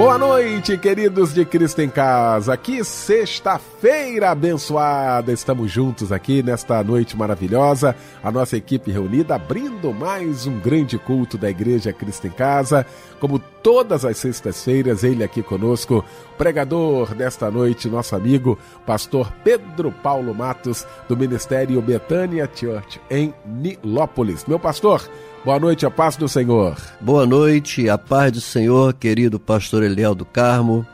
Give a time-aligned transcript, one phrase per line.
[0.00, 2.56] Boa noite, queridos de Cristo em Casa.
[2.56, 5.30] Que sexta-feira abençoada.
[5.30, 7.94] Estamos juntos aqui nesta noite maravilhosa.
[8.24, 12.86] A nossa equipe reunida abrindo mais um grande culto da Igreja Cristo em Casa.
[13.20, 16.02] Como todas as sextas-feiras, ele aqui conosco,
[16.38, 24.46] pregador desta noite, nosso amigo, pastor Pedro Paulo Matos, do Ministério Betânia Church em Nilópolis.
[24.46, 25.06] Meu pastor,
[25.42, 26.76] Boa noite, a paz do Senhor.
[27.00, 30.86] Boa noite, a paz do Senhor, querido pastor Eliel do Carmo,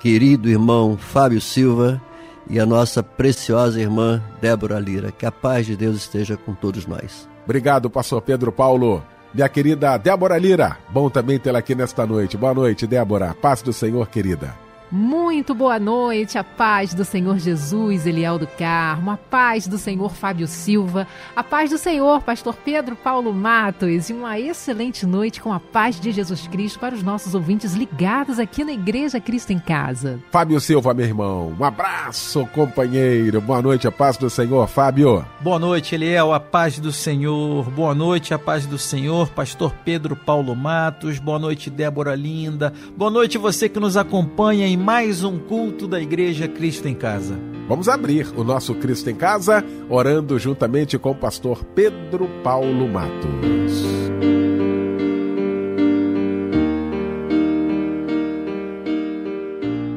[0.00, 2.02] querido irmão Fábio Silva
[2.50, 5.12] e a nossa preciosa irmã Débora Lira.
[5.12, 7.28] Que a paz de Deus esteja com todos nós.
[7.44, 9.00] Obrigado, pastor Pedro Paulo.
[9.32, 12.36] Minha querida Débora Lira, bom também tê-la aqui nesta noite.
[12.36, 13.32] Boa noite, Débora.
[13.40, 14.63] Paz do Senhor, querida.
[14.96, 20.14] Muito boa noite, a paz do Senhor Jesus, Eliel do Carmo, a paz do Senhor
[20.14, 25.52] Fábio Silva, a paz do Senhor Pastor Pedro Paulo Matos e uma excelente noite com
[25.52, 29.58] a paz de Jesus Cristo para os nossos ouvintes ligados aqui na Igreja Cristo em
[29.58, 30.20] Casa.
[30.30, 35.26] Fábio Silva, meu irmão, um abraço, companheiro, boa noite, a paz do Senhor, Fábio.
[35.40, 40.14] Boa noite, Eliel, a paz do Senhor, boa noite, a paz do Senhor, Pastor Pedro
[40.14, 45.38] Paulo Matos, boa noite, Débora Linda, boa noite você que nos acompanha em mais um
[45.38, 47.40] culto da Igreja Cristo em Casa.
[47.66, 53.82] Vamos abrir o nosso Cristo em Casa orando juntamente com o pastor Pedro Paulo Matos.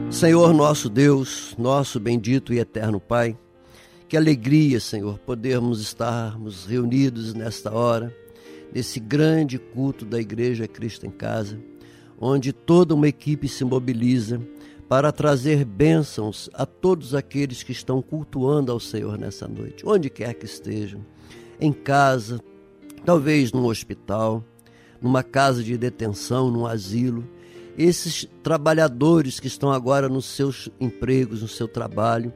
[0.09, 3.37] Senhor nosso Deus, nosso bendito e eterno Pai,
[4.07, 8.15] que alegria, Senhor, podermos estarmos reunidos nesta hora,
[8.73, 11.59] nesse grande culto da Igreja Cristo em Casa,
[12.17, 14.39] onde toda uma equipe se mobiliza
[14.87, 20.33] para trazer bênçãos a todos aqueles que estão cultuando ao Senhor nessa noite, onde quer
[20.33, 21.05] que estejam,
[21.59, 22.39] em casa,
[23.03, 24.43] talvez num hospital,
[25.01, 27.27] numa casa de detenção, num asilo.
[27.77, 32.33] Esses trabalhadores que estão agora nos seus empregos, no seu trabalho,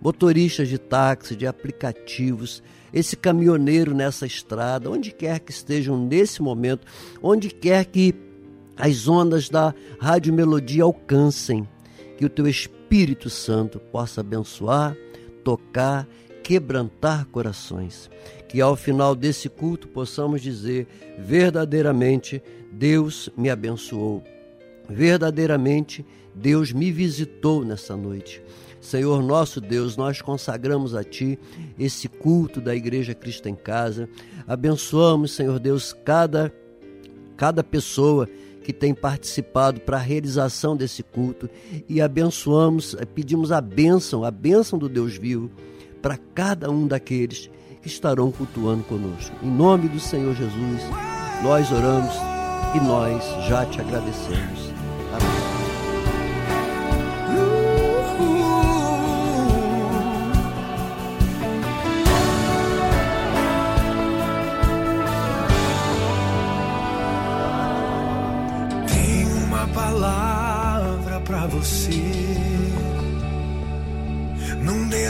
[0.00, 2.62] motoristas de táxi, de aplicativos,
[2.92, 6.86] esse caminhoneiro nessa estrada, onde quer que estejam nesse momento,
[7.22, 8.14] onde quer que
[8.76, 11.66] as ondas da Rádio Melodia alcancem,
[12.16, 14.96] que o teu Espírito Santo possa abençoar,
[15.42, 16.06] tocar,
[16.42, 18.10] quebrantar corações.
[18.48, 20.86] Que ao final desse culto possamos dizer:
[21.18, 24.22] verdadeiramente Deus me abençoou.
[24.88, 28.42] Verdadeiramente Deus me visitou nessa noite.
[28.80, 31.38] Senhor nosso Deus, nós consagramos a Ti
[31.78, 34.08] esse culto da Igreja Cristo em Casa.
[34.46, 36.52] Abençoamos, Senhor Deus, cada,
[37.36, 38.28] cada pessoa
[38.62, 41.48] que tem participado para a realização desse culto
[41.88, 45.50] e abençoamos, eh, pedimos a bênção, a bênção do Deus vivo
[46.00, 47.50] para cada um daqueles
[47.80, 49.34] que estarão cultuando conosco.
[49.42, 50.82] Em nome do Senhor Jesus,
[51.42, 52.14] nós oramos
[52.74, 54.71] e nós já te agradecemos.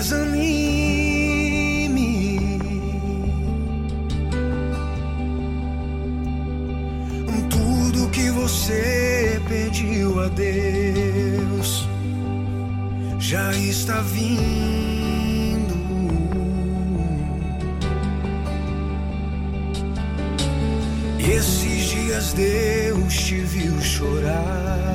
[0.03, 1.93] Desanime.
[7.49, 11.89] Tudo que você pediu a Deus
[13.19, 14.43] já está vindo.
[21.21, 24.92] Esses dias Deus te viu chorar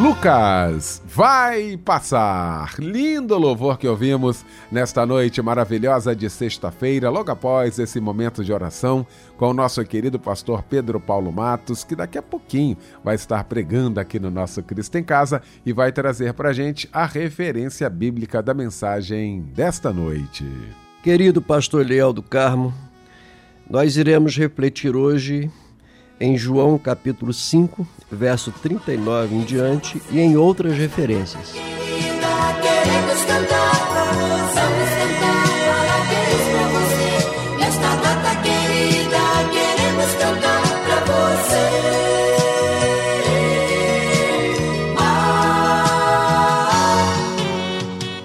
[0.00, 2.78] Lucas, vai passar.
[2.78, 9.04] Lindo louvor que ouvimos nesta noite maravilhosa de sexta-feira, logo após esse momento de oração
[9.36, 13.98] com o nosso querido pastor Pedro Paulo Matos, que daqui a pouquinho vai estar pregando
[13.98, 18.54] aqui no nosso Cristo em Casa e vai trazer para gente a referência bíblica da
[18.54, 20.46] mensagem desta noite.
[21.02, 22.72] Querido pastor Leal do Carmo,
[23.68, 25.50] nós iremos refletir hoje
[26.20, 31.54] em João capítulo 5, verso 39 em diante e em outras referências.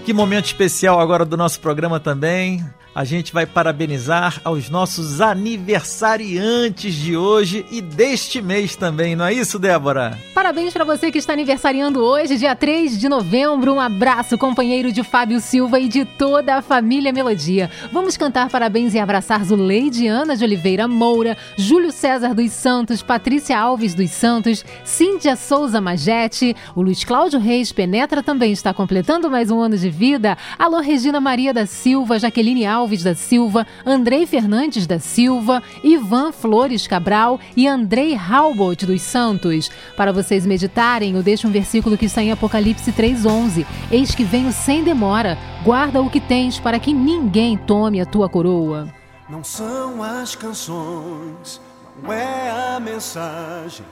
[0.05, 2.63] Que momento especial agora do nosso programa também
[2.95, 9.33] a gente vai parabenizar aos nossos aniversariantes de hoje e deste mês também, não é
[9.33, 10.17] isso, Débora?
[10.33, 13.73] Parabéns para você que está aniversariando hoje, dia 3 de novembro.
[13.73, 17.69] Um abraço, companheiro de Fábio Silva e de toda a família Melodia.
[17.91, 23.57] Vamos cantar parabéns e abraçar Zuleide Ana de Oliveira Moura, Júlio César dos Santos, Patrícia
[23.57, 29.49] Alves dos Santos, Cíntia Souza Magete, o Luiz Cláudio Reis Penetra também está completando mais
[29.49, 30.37] um ano de vida.
[30.59, 32.82] Alô, Regina Maria da Silva, Jaqueline Alves.
[32.83, 39.71] Alves da Silva, Andrei Fernandes da Silva, Ivan Flores Cabral e Andrei Halbot dos Santos.
[39.95, 43.65] Para vocês meditarem, eu deixo um versículo que está em Apocalipse 3:11.
[43.89, 45.37] Eis que venho sem demora.
[45.63, 48.89] Guarda o que tens para que ninguém tome a tua coroa.
[49.29, 51.61] Não são as canções,
[52.03, 53.85] não é a mensagem,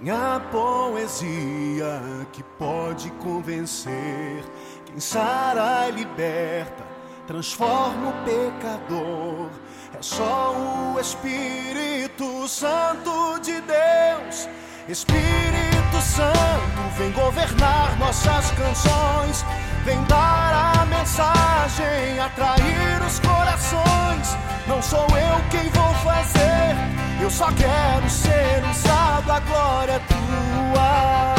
[0.00, 2.00] nem a poesia
[2.32, 4.42] que pode convencer.
[4.86, 6.89] Quem sara e liberta
[7.30, 9.50] transforma o pecador.
[9.96, 14.48] É só o Espírito Santo de Deus.
[14.88, 19.44] Espírito Santo, vem governar nossas canções,
[19.84, 24.36] vem dar a mensagem, atrair os corações.
[24.66, 26.74] Não sou eu quem vou fazer,
[27.22, 31.30] eu só quero ser usado, a glória é tua.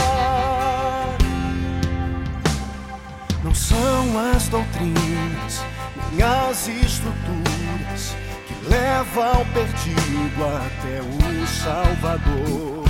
[3.44, 5.62] Não são as doutrinas
[5.96, 8.16] nem as estruturas
[8.48, 12.84] que levam o perdido até o Salvador.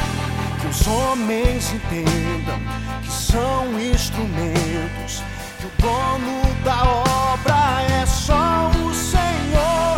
[0.59, 2.59] Que os homens entendam
[3.01, 5.23] que são instrumentos,
[5.59, 9.97] que o dono da obra é só o Senhor.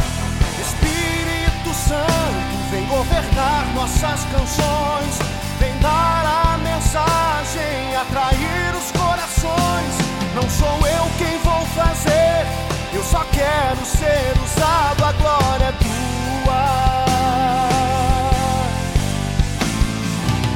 [0.62, 5.20] Espírito Santo, vem governar nossas canções,
[5.60, 10.14] vem dar a mensagem, atrair os corações.
[10.34, 17.04] Não sou eu quem vou fazer eu só quero ser usado, a glória é tua.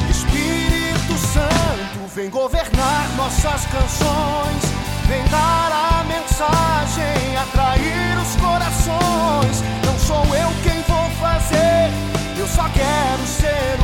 [0.09, 4.63] Espírito Santo, vem governar nossas canções,
[5.07, 9.63] vem dar a mensagem, atrair os corações.
[9.85, 11.91] Não sou eu quem vou fazer,
[12.37, 13.76] eu só quero ser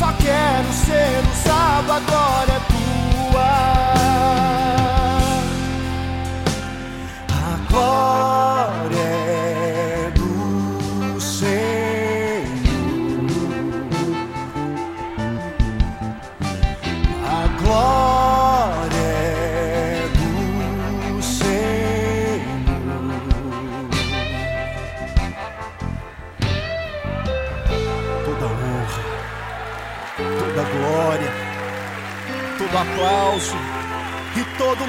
[0.00, 3.50] só quero ser usado, a glória é tua.
[7.28, 7.58] A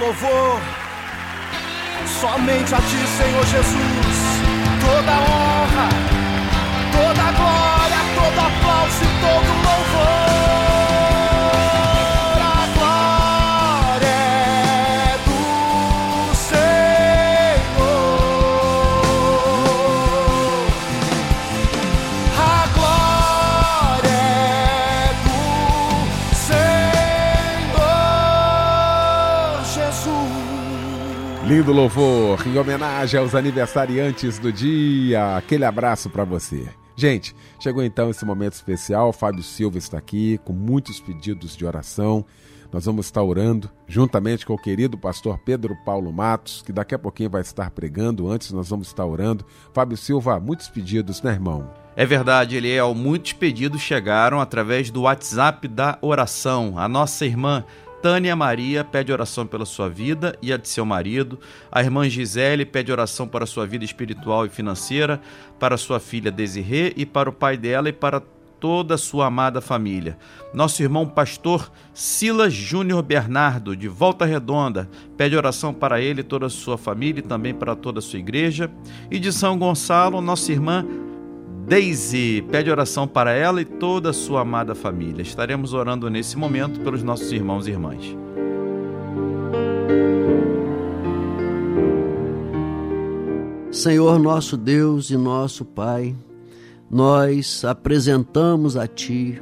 [0.01, 0.60] louvor.
[2.20, 4.17] Somente a ti, Senhor Jesus,
[4.81, 5.89] toda honra,
[6.91, 10.30] toda glória, todo aplauso e todo louvor.
[31.51, 35.36] Lindo louvor em homenagem aos aniversariantes do dia.
[35.36, 36.65] Aquele abraço para você.
[36.96, 39.12] Gente, chegou então esse momento especial.
[39.12, 42.24] Fábio Silva está aqui com muitos pedidos de oração.
[42.72, 47.00] Nós vamos estar orando juntamente com o querido pastor Pedro Paulo Matos, que daqui a
[47.00, 48.31] pouquinho vai estar pregando.
[48.31, 49.46] Antes nós vamos estar orando.
[49.74, 51.70] Fábio Silva, muitos pedidos, né, irmão?
[51.93, 52.96] É verdade, Eliel.
[52.96, 56.75] Muitos pedidos chegaram através do WhatsApp da oração.
[56.77, 57.65] A nossa irmã
[58.01, 61.39] Tânia Maria pede oração pela sua vida e a de seu marido.
[61.72, 65.22] A irmã Gisele pede oração para sua vida espiritual e financeira,
[65.60, 68.22] para sua filha Desirê e para o pai dela e para
[68.60, 70.17] toda a sua amada família.
[70.53, 76.50] Nosso irmão pastor Silas Júnior Bernardo, de Volta Redonda, pede oração para ele, toda a
[76.50, 78.70] sua família e também para toda a sua igreja.
[79.10, 80.86] E de São Gonçalo, nossa irmã
[81.71, 85.21] Daisy pede oração para ela e toda a sua amada família.
[85.21, 88.13] Estaremos orando nesse momento pelos nossos irmãos e irmãs.
[93.71, 96.13] Senhor nosso Deus e nosso Pai,
[96.89, 99.41] nós apresentamos a Ti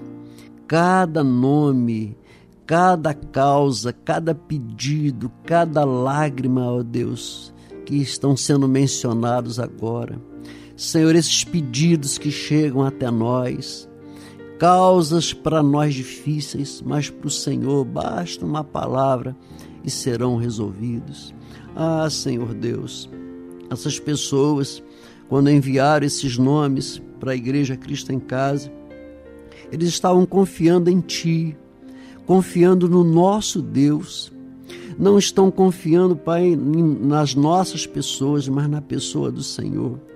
[0.68, 2.16] cada nome,
[2.64, 7.52] cada causa, cada pedido, cada lágrima, ó Deus,
[7.88, 10.30] que estão sendo mencionados agora.
[10.80, 13.86] Senhor, esses pedidos que chegam até nós,
[14.58, 19.36] causas para nós difíceis, mas para o Senhor basta uma palavra
[19.84, 21.36] e serão resolvidos.
[21.76, 23.10] Ah, Senhor Deus,
[23.70, 24.82] essas pessoas,
[25.28, 28.72] quando enviaram esses nomes para a Igreja Cristo em Casa,
[29.74, 31.58] eles estavam confiando em Ti,
[32.26, 34.32] confiando no nosso Deus.
[34.98, 40.08] Não estão confiando, Pai, nas nossas pessoas, mas na pessoa do Senhor.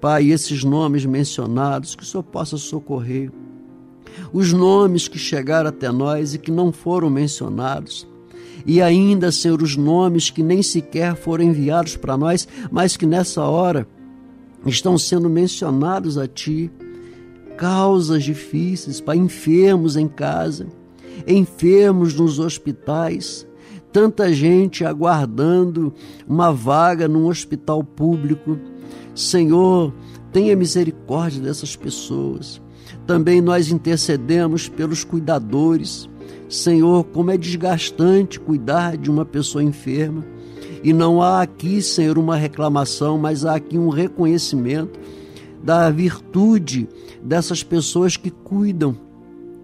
[0.00, 3.32] Pai, esses nomes mencionados, que o Senhor possa socorrer.
[4.32, 8.06] Os nomes que chegaram até nós e que não foram mencionados.
[8.64, 13.42] E ainda, Senhor, os nomes que nem sequer foram enviados para nós, mas que nessa
[13.42, 13.88] hora
[14.66, 16.70] estão sendo mencionados a Ti.
[17.56, 20.68] Causas difíceis, Pai, enfermos em casa,
[21.26, 23.44] enfermos nos hospitais,
[23.92, 25.92] tanta gente aguardando
[26.28, 28.56] uma vaga num hospital público
[29.18, 29.92] Senhor,
[30.32, 32.62] tenha misericórdia dessas pessoas.
[33.04, 36.08] Também nós intercedemos pelos cuidadores.
[36.48, 40.24] Senhor, como é desgastante cuidar de uma pessoa enferma.
[40.84, 45.00] E não há aqui, Senhor, uma reclamação, mas há aqui um reconhecimento
[45.64, 46.88] da virtude
[47.20, 48.96] dessas pessoas que cuidam.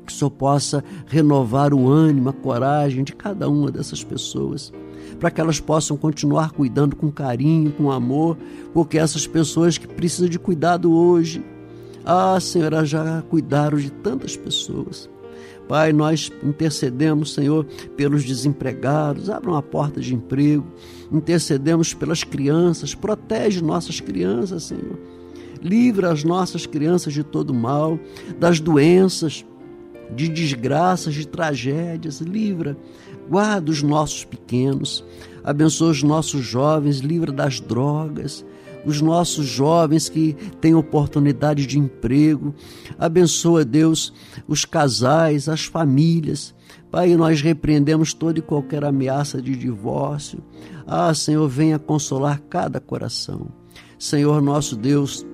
[0.05, 4.73] Que Senhor possa renovar o ânimo, a coragem de cada uma dessas pessoas
[5.19, 8.37] para que elas possam continuar cuidando com carinho, com amor,
[8.73, 11.45] porque essas pessoas que precisam de cuidado hoje,
[12.05, 15.09] ah, Senhora, já cuidaram de tantas pessoas.
[15.67, 17.65] Pai, nós intercedemos, Senhor,
[17.97, 20.67] pelos desempregados, abra uma porta de emprego,
[21.11, 24.99] intercedemos pelas crianças, protege nossas crianças, Senhor.
[25.63, 27.99] Livra as nossas crianças de todo mal,
[28.39, 29.43] das doenças,
[30.15, 32.77] de desgraças, de tragédias, livra
[33.29, 35.05] Guarda os nossos pequenos,
[35.43, 38.45] abençoa os nossos jovens, livra das drogas,
[38.85, 42.55] os nossos jovens que têm oportunidade de emprego.
[42.99, 44.13] Abençoa, Deus,
[44.47, 46.55] os casais, as famílias.
[46.91, 50.43] Pai, nós repreendemos toda e qualquer ameaça de divórcio.
[50.87, 53.49] Ah, Senhor, venha consolar cada coração.
[53.99, 55.27] Senhor nosso Deus,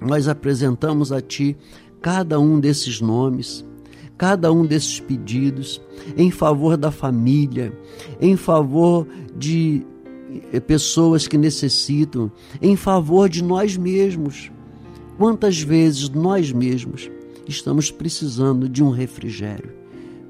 [0.00, 1.56] nós apresentamos a Ti
[2.00, 3.64] cada um desses nomes
[4.22, 5.82] cada um desses pedidos
[6.16, 7.76] em favor da família,
[8.20, 9.04] em favor
[9.36, 9.84] de
[10.52, 12.30] eh, pessoas que necessitam,
[12.60, 14.52] em favor de nós mesmos.
[15.18, 17.10] Quantas vezes nós mesmos
[17.48, 19.72] estamos precisando de um refrigério?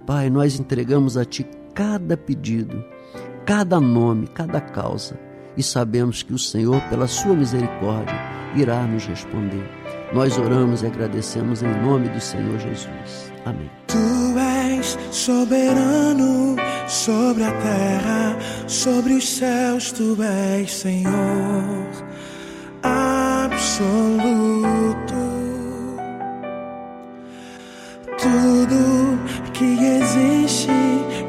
[0.06, 2.82] Pai, nós entregamos a Ti cada pedido,
[3.44, 5.20] cada nome, cada causa
[5.54, 8.18] e sabemos que o Senhor, pela Sua misericórdia,
[8.56, 9.68] irá nos responder.
[10.14, 13.31] Nós oramos e agradecemos em nome do Senhor Jesus.
[13.44, 13.70] Amém.
[13.86, 16.56] Tu és soberano
[16.88, 22.12] sobre a terra, sobre os céus, tu és Senhor
[23.52, 24.22] absoluto.
[28.18, 29.18] Tudo
[29.52, 30.70] que existe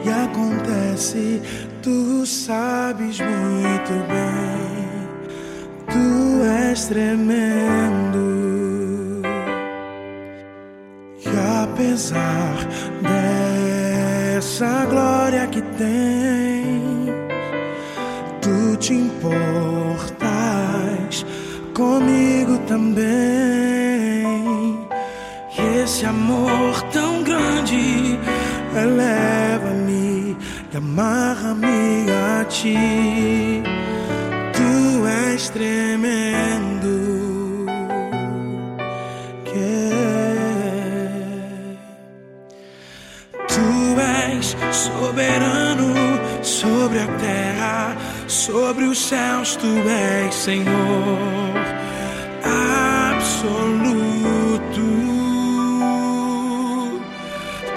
[0.05, 1.41] e acontece,
[1.81, 5.07] tu sabes muito bem.
[5.87, 8.52] Tu és tremendo.
[11.73, 12.55] Apesar
[13.01, 17.07] dessa glória que tem,
[18.39, 20.13] tu te importas
[21.73, 23.03] comigo também.
[25.57, 28.19] E esse amor tão grande
[28.75, 30.37] eleva-me
[30.71, 33.63] e amarra-me a ti.
[34.53, 36.62] Tu és tremendo.
[45.23, 45.93] Soberano
[46.41, 47.95] sobre a terra,
[48.27, 51.53] sobre os céus, tu és Senhor
[53.15, 53.53] absoluto.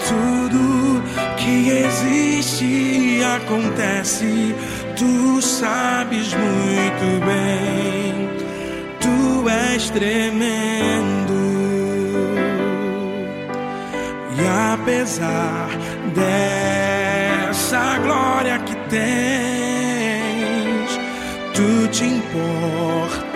[0.09, 1.03] Tudo
[1.37, 4.55] que existe acontece,
[4.97, 8.29] tu sabes muito bem,
[9.01, 11.37] tu és tremendo.
[14.39, 15.69] E apesar
[17.67, 19.01] dessa glória que tens,
[21.53, 23.27] tu te importas,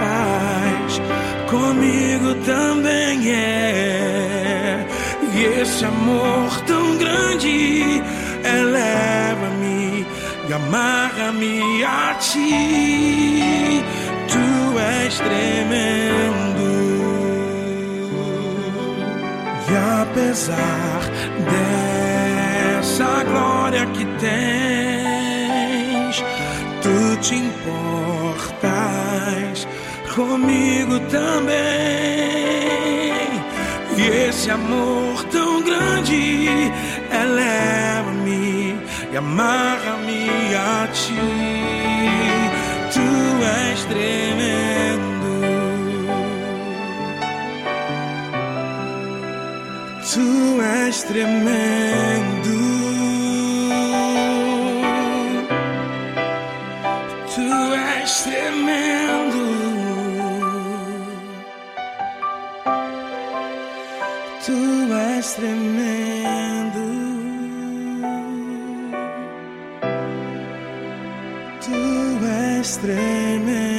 [1.51, 4.87] comigo também é.
[5.35, 8.01] E esse amor tão grande
[8.45, 10.07] eleva-me
[10.49, 13.83] e amarra-me a ti.
[14.29, 16.71] Tu és tremendo.
[19.69, 21.01] E apesar
[23.01, 24.63] dessa glória que tens,
[26.83, 28.47] tu te importas
[30.15, 31.51] comigo também.
[33.97, 36.49] E esse amor tão grande
[37.11, 38.79] eleva-me
[39.13, 41.15] e amarra-me a ti.
[42.93, 43.01] Tu
[43.65, 45.41] és tremendo.
[50.13, 52.30] Tu és tremendo.
[57.33, 59.45] Tu és tremendo.
[64.45, 64.59] Tu
[64.93, 66.87] és tremendo.
[71.61, 73.70] Tu és tremendo.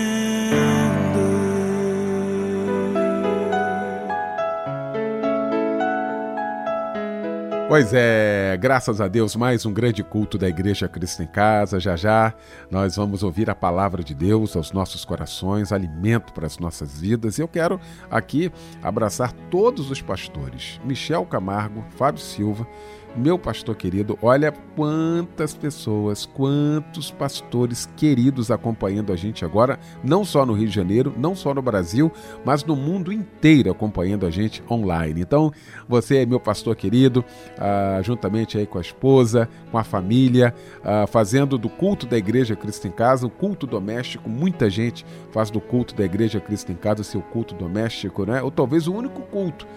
[7.71, 11.79] Pois é, graças a Deus, mais um grande culto da Igreja Cristo em Casa.
[11.79, 12.33] Já já
[12.69, 17.37] nós vamos ouvir a palavra de Deus aos nossos corações, alimento para as nossas vidas.
[17.37, 17.79] E eu quero
[18.09, 18.51] aqui
[18.83, 22.67] abraçar todos os pastores: Michel Camargo, Fábio Silva,
[23.15, 24.17] meu pastor querido.
[24.21, 30.75] Olha quantas pessoas, quantos pastores queridos acompanhando a gente agora, não só no Rio de
[30.75, 32.11] Janeiro, não só no Brasil,
[32.45, 35.21] mas no mundo inteiro acompanhando a gente online.
[35.21, 35.51] Então,
[35.87, 37.23] você é meu pastor querido,
[37.57, 42.55] ah, juntamente aí com a esposa, com a família, ah, fazendo do culto da Igreja
[42.55, 44.29] Cristo em Casa, o culto doméstico.
[44.29, 48.41] Muita gente faz do culto da Igreja Cristo em Casa seu culto doméstico, né?
[48.41, 49.67] Ou talvez o único culto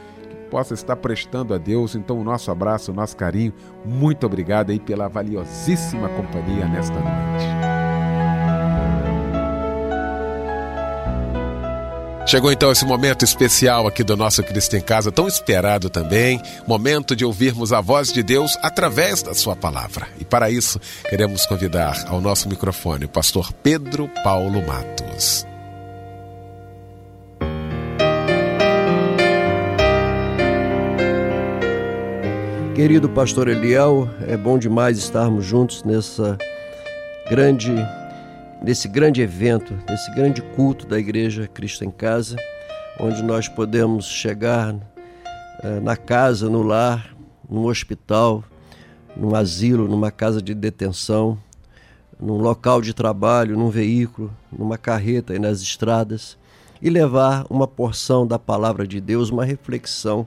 [0.54, 1.96] possa estar prestando a Deus.
[1.96, 3.52] Então, o nosso abraço, o nosso carinho.
[3.84, 7.44] Muito obrigado aí pela valiosíssima companhia nesta noite.
[12.24, 17.16] Chegou então esse momento especial aqui do nosso Cristo em Casa, tão esperado também, momento
[17.16, 20.06] de ouvirmos a voz de Deus através da sua palavra.
[20.20, 25.44] E para isso, queremos convidar ao nosso microfone o pastor Pedro Paulo Matos.
[32.74, 36.36] Querido pastor Eliel, é bom demais estarmos juntos nessa
[37.30, 37.72] grande
[38.60, 42.36] nesse grande evento, nesse grande culto da igreja Cristo em Casa,
[42.98, 44.74] onde nós podemos chegar
[45.62, 47.14] eh, na casa, no lar,
[47.48, 48.42] num hospital,
[49.16, 51.38] num asilo, numa casa de detenção,
[52.20, 56.36] num local de trabalho, num veículo, numa carreta e nas estradas
[56.82, 60.26] e levar uma porção da palavra de Deus, uma reflexão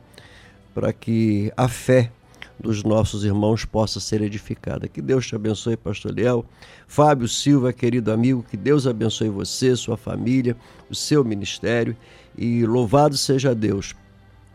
[0.73, 2.11] para que a fé
[2.59, 4.87] dos nossos irmãos possa ser edificada.
[4.87, 6.45] Que Deus te abençoe, Pastor Leal.
[6.87, 10.55] Fábio Silva, querido amigo, que Deus abençoe você, sua família,
[10.89, 11.95] o seu ministério
[12.37, 13.95] e louvado seja Deus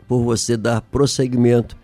[0.07, 1.77] por você dar prosseguimento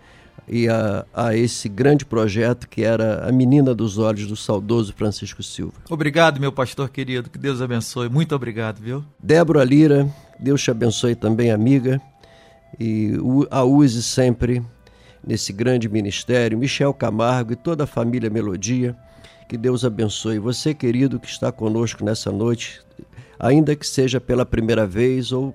[0.48, 5.42] e a, a, esse grande projeto que era a menina dos olhos do saudoso Francisco
[5.42, 5.74] Silva.
[5.88, 8.08] Obrigado, meu pastor querido, que Deus abençoe.
[8.08, 9.04] Muito obrigado, viu?
[9.22, 12.00] Débora Lira, Deus te abençoe também, amiga,
[12.78, 13.12] e
[13.50, 14.62] a use sempre
[15.26, 18.96] nesse grande ministério, Michel Camargo e toda a família Melodia.
[19.48, 22.80] Que Deus abençoe você, querido, que está conosco nessa noite,
[23.38, 25.54] ainda que seja pela primeira vez ou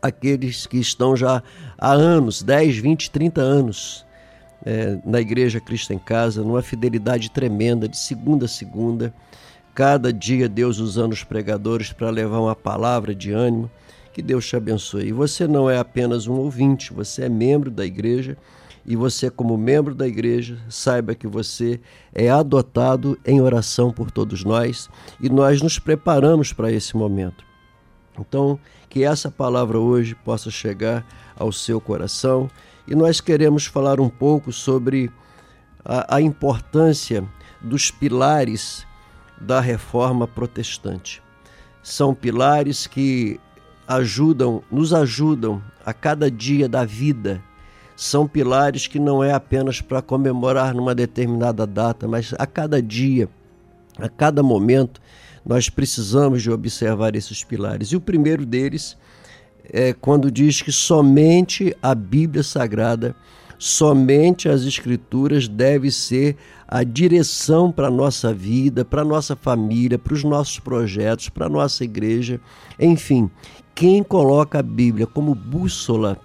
[0.00, 1.42] aqueles que estão já
[1.78, 4.06] há anos 10, 20, 30 anos
[4.64, 9.12] é, na Igreja Cristo em Casa, numa fidelidade tremenda, de segunda a segunda.
[9.74, 13.70] Cada dia Deus usando os pregadores para levar uma palavra de ânimo.
[14.12, 15.08] Que Deus te abençoe.
[15.08, 18.36] E você não é apenas um ouvinte, você é membro da igreja
[18.88, 21.78] e você, como membro da igreja, saiba que você
[22.10, 24.88] é adotado em oração por todos nós
[25.20, 27.44] e nós nos preparamos para esse momento.
[28.18, 32.50] Então, que essa palavra hoje possa chegar ao seu coração
[32.86, 35.10] e nós queremos falar um pouco sobre
[35.84, 37.22] a, a importância
[37.60, 38.86] dos pilares
[39.38, 41.22] da reforma protestante.
[41.82, 43.38] São pilares que
[43.86, 47.44] ajudam, nos ajudam a cada dia da vida
[47.98, 53.28] são pilares que não é apenas para comemorar numa determinada data, mas a cada dia,
[53.98, 55.00] a cada momento,
[55.44, 57.88] nós precisamos de observar esses pilares.
[57.88, 58.96] E o primeiro deles
[59.64, 63.16] é quando diz que somente a Bíblia Sagrada,
[63.58, 66.36] somente as Escrituras deve ser
[66.68, 71.46] a direção para a nossa vida, para a nossa família, para os nossos projetos, para
[71.46, 72.40] a nossa igreja.
[72.78, 73.28] Enfim,
[73.74, 76.16] quem coloca a Bíblia como bússola,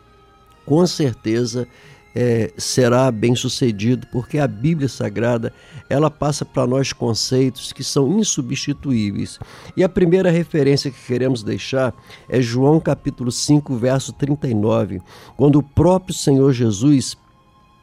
[0.65, 1.67] com certeza
[2.15, 5.51] é, será bem sucedido, porque a Bíblia Sagrada
[5.89, 9.39] ela passa para nós conceitos que são insubstituíveis.
[9.75, 11.93] E a primeira referência que queremos deixar
[12.29, 15.01] é João capítulo 5, verso 39,
[15.35, 17.17] quando o próprio Senhor Jesus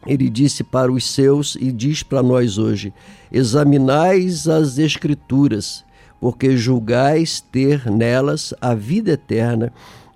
[0.07, 2.93] ele disse para os seus e diz para nós hoje:
[3.31, 5.85] examinais as Escrituras,
[6.21, 9.73] porque julgais ter nelas a vida eterna,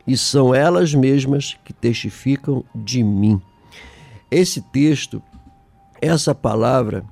[0.06, 3.40] e são elas mesmas que testificam de mim.
[4.30, 5.22] Esse texto,
[6.00, 7.04] essa palavra,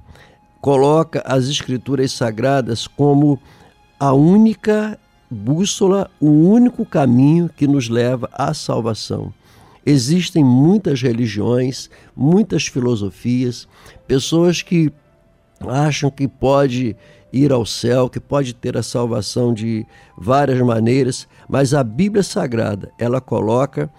[0.60, 3.38] coloca as Escrituras sagradas como
[3.98, 4.98] a única
[5.30, 9.32] bússola, o único caminho que nos leva à salvação.
[9.84, 13.66] Existem muitas religiões, muitas filosofias,
[14.06, 14.92] pessoas que
[15.66, 16.96] acham que pode
[17.32, 22.90] ir ao céu, que pode ter a salvação de várias maneiras, mas a Bíblia Sagrada,
[22.98, 23.90] ela coloca,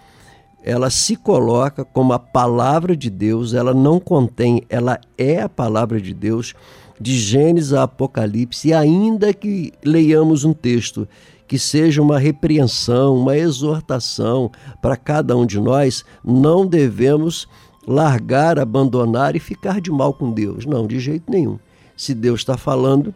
[0.62, 6.00] ela se coloca como a palavra de Deus, ela não contém, ela é a palavra
[6.00, 6.54] de Deus,
[7.00, 11.08] de Gênesis a Apocalipse, e ainda que leiamos um texto
[11.46, 17.46] que seja uma repreensão, uma exortação para cada um de nós, não devemos
[17.86, 20.64] largar, abandonar e ficar de mal com Deus.
[20.64, 21.58] Não, de jeito nenhum.
[21.96, 23.14] Se Deus está falando,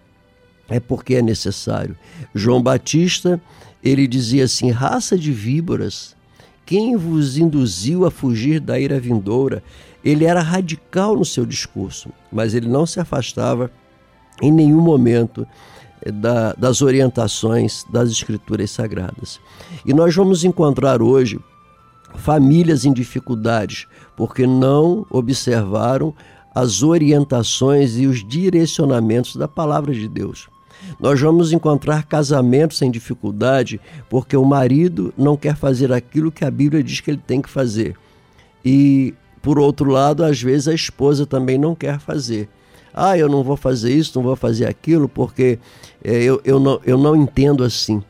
[0.69, 1.97] é porque é necessário.
[2.35, 3.41] João Batista,
[3.83, 6.15] ele dizia assim: raça de víboras,
[6.67, 9.63] quem vos induziu a fugir da ira vindoura?
[10.05, 13.71] Ele era radical no seu discurso, mas ele não se afastava
[14.41, 15.47] em nenhum momento
[16.13, 19.41] da, das orientações das Escrituras Sagradas.
[19.85, 21.41] E nós vamos encontrar hoje
[22.15, 26.15] famílias em dificuldades porque não observaram
[26.55, 30.49] as orientações e os direcionamentos da palavra de Deus.
[30.99, 36.51] Nós vamos encontrar casamentos em dificuldade porque o marido não quer fazer aquilo que a
[36.51, 37.97] Bíblia diz que ele tem que fazer.
[38.65, 42.49] E, por outro lado, às vezes a esposa também não quer fazer
[43.01, 45.61] ah, eu não vou fazer isso, não vou fazer aquilo, porque
[46.03, 48.03] é, eu, eu, não, eu não entendo assim.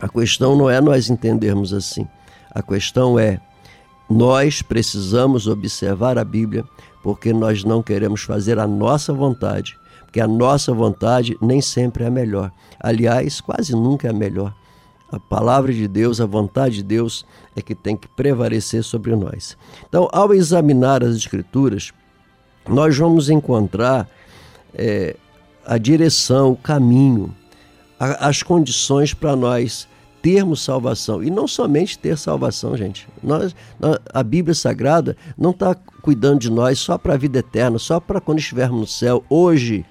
[0.00, 2.08] A questão não é nós entendermos assim.
[2.50, 3.38] A questão é
[4.08, 6.64] nós precisamos observar a Bíblia
[7.02, 9.76] porque nós não queremos fazer a nossa vontade,
[10.16, 12.50] porque a nossa vontade nem sempre é a melhor.
[12.80, 14.54] Aliás, quase nunca é a melhor.
[15.12, 19.58] A palavra de Deus, a vontade de Deus é que tem que prevalecer sobre nós.
[19.86, 21.92] Então, ao examinar as Escrituras,
[22.66, 24.08] nós vamos encontrar
[24.72, 25.16] é,
[25.66, 27.34] a direção, o caminho,
[28.00, 29.86] a, as condições para nós
[30.22, 31.22] termos salvação.
[31.22, 33.06] E não somente ter salvação, gente.
[33.22, 33.54] Nós,
[34.14, 38.18] a Bíblia Sagrada não está cuidando de nós só para a vida eterna, só para
[38.18, 39.22] quando estivermos no céu.
[39.28, 39.84] Hoje,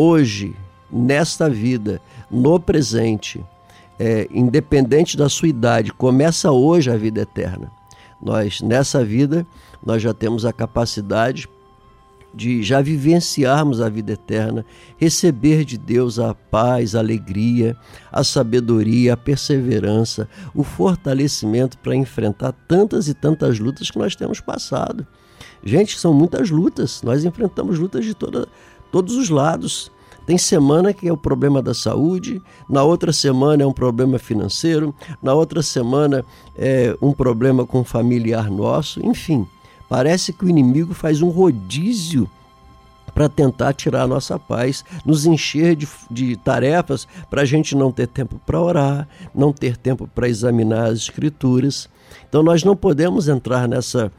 [0.00, 0.56] hoje,
[0.90, 3.44] nesta vida, no presente,
[3.98, 7.70] é, independente da sua idade, começa hoje a vida eterna.
[8.20, 9.46] Nós, nessa vida,
[9.84, 11.46] nós já temos a capacidade
[12.32, 14.64] de já vivenciarmos a vida eterna,
[14.96, 17.76] receber de Deus a paz, a alegria,
[18.10, 24.40] a sabedoria, a perseverança, o fortalecimento para enfrentar tantas e tantas lutas que nós temos
[24.40, 25.06] passado.
[25.62, 28.48] Gente, são muitas lutas, nós enfrentamos lutas de toda,
[28.90, 29.90] todos os lados.
[30.26, 34.94] Tem semana que é o problema da saúde, na outra semana é um problema financeiro,
[35.22, 36.24] na outra semana
[36.56, 39.46] é um problema com um familiar nosso, enfim.
[39.88, 42.30] Parece que o inimigo faz um rodízio
[43.12, 47.90] para tentar tirar a nossa paz, nos encher de, de tarefas para a gente não
[47.90, 51.88] ter tempo para orar, não ter tempo para examinar as escrituras.
[52.28, 54.12] Então nós não podemos entrar nessa,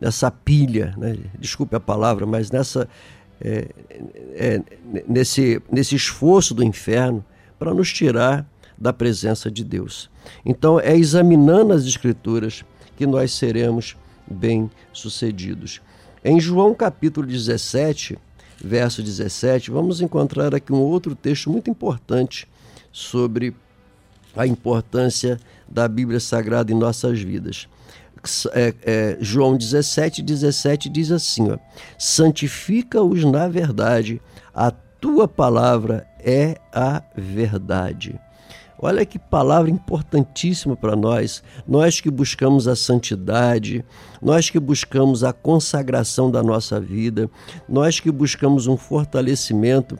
[0.00, 1.16] nessa pilha, né?
[1.38, 2.88] desculpe a palavra, mas nessa,
[3.44, 3.68] é,
[4.34, 4.62] é,
[5.08, 7.24] nesse, nesse esforço do inferno
[7.58, 8.46] para nos tirar
[8.78, 10.08] da presença de Deus.
[10.44, 12.64] Então é examinando as escrituras
[12.96, 13.96] que nós seremos
[14.30, 15.80] bem-sucedidos.
[16.24, 18.16] Em João capítulo 17,
[18.62, 22.46] verso 17, vamos encontrar aqui um outro texto muito importante
[22.92, 23.54] sobre
[24.36, 27.68] a importância da Bíblia Sagrada em nossas vidas.
[28.52, 31.48] É, é, João 17, 17 diz assim:
[31.98, 34.20] santifica-os na verdade,
[34.54, 38.20] a tua palavra é a verdade.
[38.84, 41.40] Olha que palavra importantíssima para nós.
[41.66, 43.84] Nós que buscamos a santidade,
[44.20, 47.30] nós que buscamos a consagração da nossa vida,
[47.68, 49.96] nós que buscamos um fortalecimento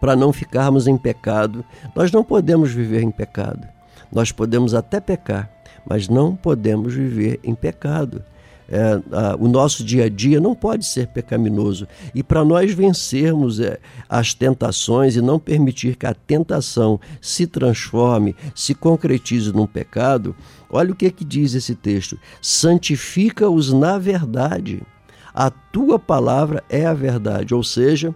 [0.00, 1.64] para não ficarmos em pecado.
[1.94, 3.66] Nós não podemos viver em pecado.
[4.12, 5.50] Nós podemos até pecar,
[5.86, 8.22] mas não podemos viver em pecado.
[8.68, 11.86] É, a, o nosso dia a dia não pode ser pecaminoso.
[12.14, 18.34] E para nós vencermos é, as tentações e não permitir que a tentação se transforme,
[18.54, 20.34] se concretize num pecado,
[20.70, 24.82] olha o que, que diz esse texto: santifica-os na verdade.
[25.34, 28.14] A tua palavra é a verdade, ou seja,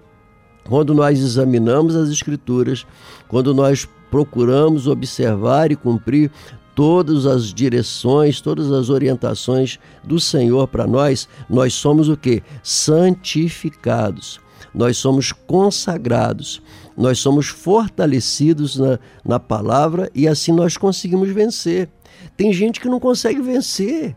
[0.65, 2.87] quando nós examinamos as Escrituras,
[3.27, 6.31] quando nós procuramos observar e cumprir
[6.79, 12.41] todas as direções, todas as orientações do Senhor para nós, nós somos o que?
[12.63, 14.39] Santificados.
[14.73, 16.63] Nós somos consagrados,
[16.97, 21.89] nós somos fortalecidos na, na palavra e assim nós conseguimos vencer.
[22.37, 24.15] Tem gente que não consegue vencer,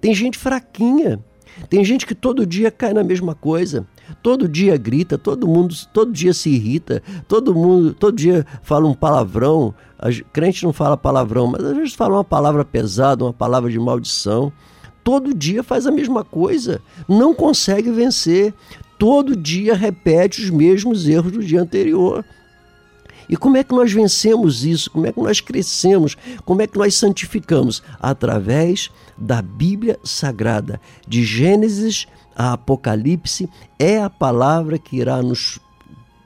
[0.00, 1.22] tem gente fraquinha,
[1.68, 3.86] tem gente que todo dia cai na mesma coisa,
[4.22, 8.94] todo dia grita, todo mundo todo dia se irrita, todo mundo todo dia fala um
[8.94, 9.74] palavrão.
[9.98, 13.78] A crente não fala palavrão, mas às vezes fala uma palavra pesada, uma palavra de
[13.78, 14.52] maldição.
[15.02, 18.54] Todo dia faz a mesma coisa, não consegue vencer.
[18.98, 22.24] Todo dia repete os mesmos erros do dia anterior.
[23.30, 24.90] E como é que nós vencemos isso?
[24.90, 26.16] Como é que nós crescemos?
[26.44, 27.80] Como é que nós santificamos?
[28.00, 35.58] Através da Bíblia Sagrada, de Gênesis a Apocalipse, é a palavra que irá nos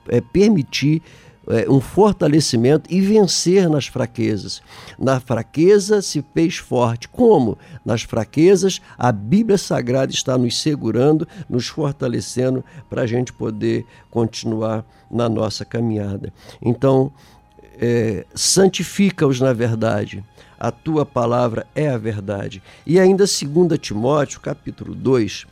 [0.07, 1.01] é, permitir
[1.47, 4.61] é, um fortalecimento e vencer nas fraquezas.
[4.97, 7.07] Na fraqueza se fez forte.
[7.07, 7.57] Como?
[7.85, 14.83] Nas fraquezas, a Bíblia Sagrada está nos segurando, nos fortalecendo para a gente poder continuar
[15.09, 16.33] na nossa caminhada.
[16.61, 17.11] Então,
[17.79, 20.23] é, santifica-os na verdade.
[20.57, 22.63] A tua palavra é a verdade.
[22.85, 25.45] E ainda 2 Timóteo, capítulo 2.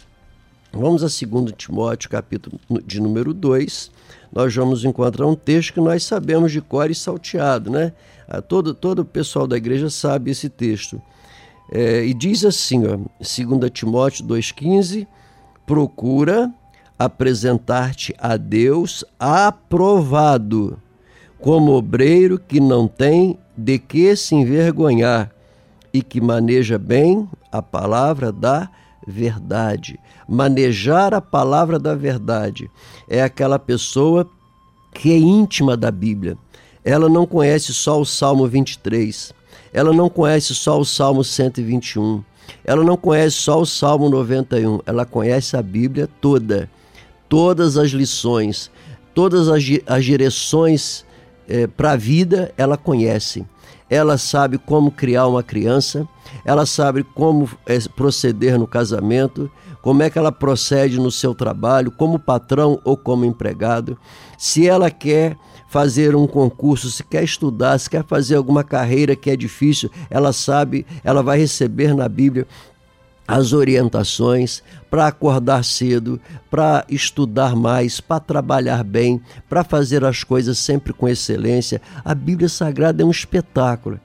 [0.76, 3.92] Vamos a 2 Timóteo, capítulo de número 2
[4.34, 7.94] nós vamos encontrar um texto que nós sabemos de cor e salteado, né?
[8.28, 11.00] Ah, todo, todo o pessoal da igreja sabe esse texto.
[11.72, 15.06] É, e diz assim, ó, 2 Timóteo 2,15:
[15.68, 16.52] procura
[16.98, 20.80] apresentar-te a Deus aprovado,
[21.40, 25.32] como obreiro que não tem de que se envergonhar
[25.94, 28.68] e que maneja bem a palavra da
[29.08, 30.00] verdade.
[30.28, 32.70] Manejar a palavra da verdade
[33.10, 34.30] é aquela pessoa
[34.94, 36.38] que é íntima da Bíblia.
[36.84, 39.34] Ela não conhece só o Salmo 23,
[39.74, 42.24] ela não conhece só o Salmo 121,
[42.66, 46.70] ela não conhece só o Salmo 91, ela conhece a Bíblia toda,
[47.30, 48.70] todas as lições,
[49.14, 51.06] todas as, direções
[51.48, 53.46] é, para a vida, ela conhece
[53.90, 56.08] ela sabe como criar uma criança,
[56.46, 59.50] ela sabe como é, proceder no casamento,
[59.82, 63.98] como é que ela procede no seu trabalho, como patrão ou como empregado.
[64.38, 69.30] Se ela quer fazer um concurso, se quer estudar, se quer fazer alguma carreira que
[69.30, 72.48] é difícil, ela sabe, ela vai receber na Bíblia
[73.28, 76.20] as orientações para acordar cedo,
[76.52, 81.82] para estudar mais, para trabalhar bem, para fazer as coisas sempre com excelência.
[82.04, 84.00] A Bíblia Sagrada é um espetáculo.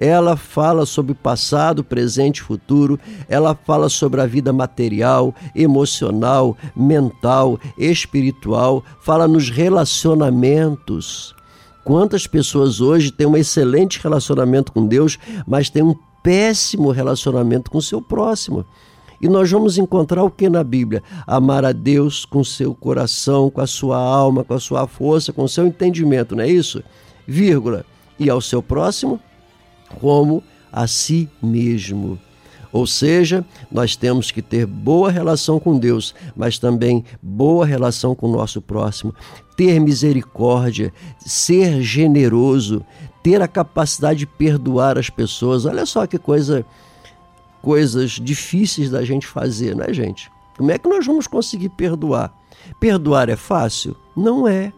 [0.00, 7.60] Ela fala sobre passado, presente e futuro, ela fala sobre a vida material, emocional, mental,
[7.78, 11.36] espiritual, fala nos relacionamentos.
[11.84, 17.78] Quantas pessoas hoje têm um excelente relacionamento com Deus, mas têm um péssimo relacionamento com
[17.78, 18.64] o seu próximo.
[19.20, 21.02] E nós vamos encontrar o que na Bíblia?
[21.26, 25.44] Amar a Deus com seu coração, com a sua alma, com a sua força, com
[25.44, 26.82] o seu entendimento, não é isso?
[27.26, 27.84] Vírgula.
[28.18, 29.20] E ao seu próximo
[30.00, 32.18] como a si mesmo.
[32.72, 38.28] Ou seja, nós temos que ter boa relação com Deus, mas também boa relação com
[38.28, 39.14] o nosso próximo,
[39.54, 42.82] ter misericórdia, ser generoso,
[43.22, 45.64] ter a capacidade de perdoar as pessoas.
[45.64, 46.64] Olha só que coisa
[47.60, 50.30] coisas difíceis da gente fazer, né, gente?
[50.58, 52.34] Como é que nós vamos conseguir perdoar?
[52.80, 53.96] Perdoar é fácil?
[54.16, 54.72] Não é.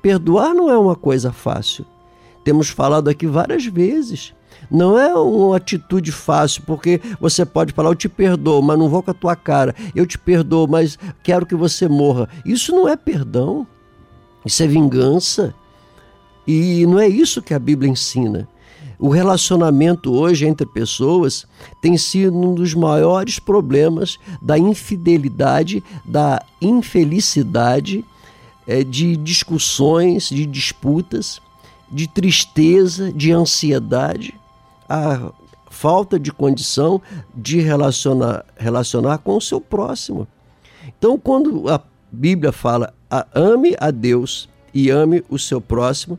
[0.00, 1.84] Perdoar não é uma coisa fácil.
[2.42, 4.34] Temos falado aqui várias vezes.
[4.70, 9.02] Não é uma atitude fácil, porque você pode falar, eu te perdoo, mas não vou
[9.02, 9.74] com a tua cara.
[9.94, 12.28] Eu te perdoo, mas quero que você morra.
[12.44, 13.66] Isso não é perdão.
[14.44, 15.54] Isso é vingança.
[16.46, 18.48] E não é isso que a Bíblia ensina.
[18.98, 21.46] O relacionamento hoje entre pessoas
[21.80, 28.04] tem sido um dos maiores problemas da infidelidade, da infelicidade,
[28.66, 31.40] é, de discussões, de disputas
[31.94, 34.34] de tristeza, de ansiedade,
[34.88, 35.30] a
[35.70, 37.00] falta de condição
[37.34, 40.26] de relacionar, relacionar com o seu próximo.
[40.98, 41.80] Então, quando a
[42.10, 42.92] Bíblia fala
[43.32, 46.18] ame a Deus e ame o seu próximo,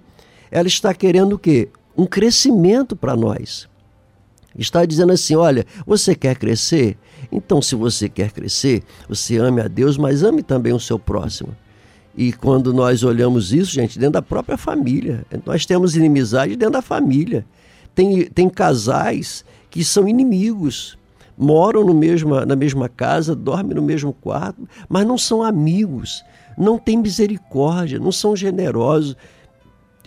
[0.52, 1.70] ela está querendo o quê?
[1.98, 3.68] Um crescimento para nós.
[4.58, 6.98] Está dizendo assim: olha, você quer crescer?
[7.32, 11.56] Então, se você quer crescer, você ame a Deus, mas ame também o seu próximo.
[12.18, 16.82] E quando nós olhamos isso, gente, dentro da própria família, nós temos inimizade dentro da
[16.82, 17.46] família.
[17.94, 20.98] Tem, tem casais que são inimigos,
[21.38, 26.24] moram no mesma, na mesma casa, dormem no mesmo quarto, mas não são amigos,
[26.58, 29.18] não têm misericórdia, não são generosos.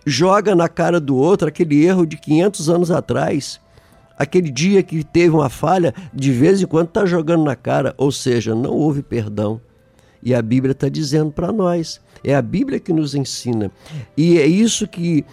[0.06, 3.60] Joga na cara do outro aquele erro de 500 anos atrás
[4.18, 8.10] aquele dia que teve uma falha, de vez em quando está jogando na cara, ou
[8.10, 9.60] seja, não houve perdão.
[10.20, 13.70] E a Bíblia está dizendo para nós, é a Bíblia que nos ensina.
[14.16, 15.24] E é isso que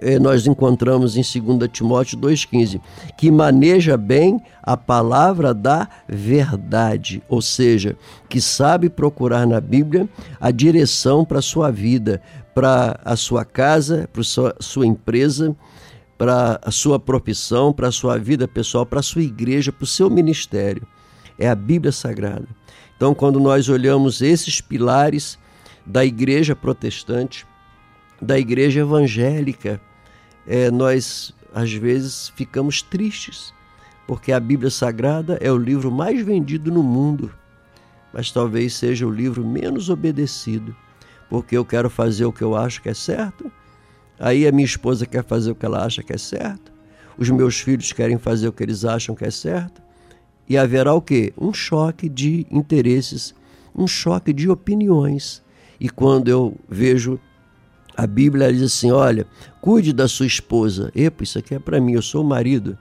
[0.00, 2.80] é, nós encontramos em 2 Timóteo 2,15,
[3.18, 7.96] que maneja bem a palavra da verdade, ou seja,
[8.28, 10.08] que sabe procurar na Bíblia
[10.40, 12.22] a direção para a sua vida,
[12.54, 15.54] para a sua casa, para a sua, empresa,
[16.16, 19.86] para a sua profissão, para a sua vida pessoal, para a sua igreja, para o
[19.86, 20.86] seu ministério.
[21.38, 22.46] É a Bíblia Sagrada.
[22.96, 25.38] Então, quando nós olhamos esses pilares
[25.84, 27.44] da igreja protestante,
[28.22, 29.80] da igreja evangélica,
[30.46, 33.52] é, nós às vezes ficamos tristes,
[34.06, 37.32] porque a Bíblia Sagrada é o livro mais vendido no mundo,
[38.12, 40.74] mas talvez seja o livro menos obedecido,
[41.34, 43.50] porque eu quero fazer o que eu acho que é certo
[44.18, 46.72] Aí a minha esposa quer fazer o que ela acha que é certo,
[47.18, 49.82] os meus filhos querem fazer o que eles acham que é certo,
[50.48, 51.32] e haverá o quê?
[51.38, 53.34] Um choque de interesses,
[53.74, 55.42] um choque de opiniões.
[55.80, 57.18] E quando eu vejo
[57.96, 59.26] a Bíblia diz assim: olha,
[59.60, 60.92] cuide da sua esposa.
[60.94, 62.76] Epa, isso aqui é para mim, eu sou o marido.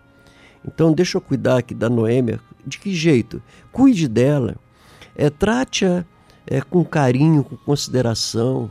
[0.66, 2.40] Então deixa eu cuidar aqui da Noêmia.
[2.66, 3.42] De que jeito?
[3.72, 4.56] Cuide dela.
[5.16, 6.06] É, Trate-a
[6.48, 8.70] é, com carinho, com consideração.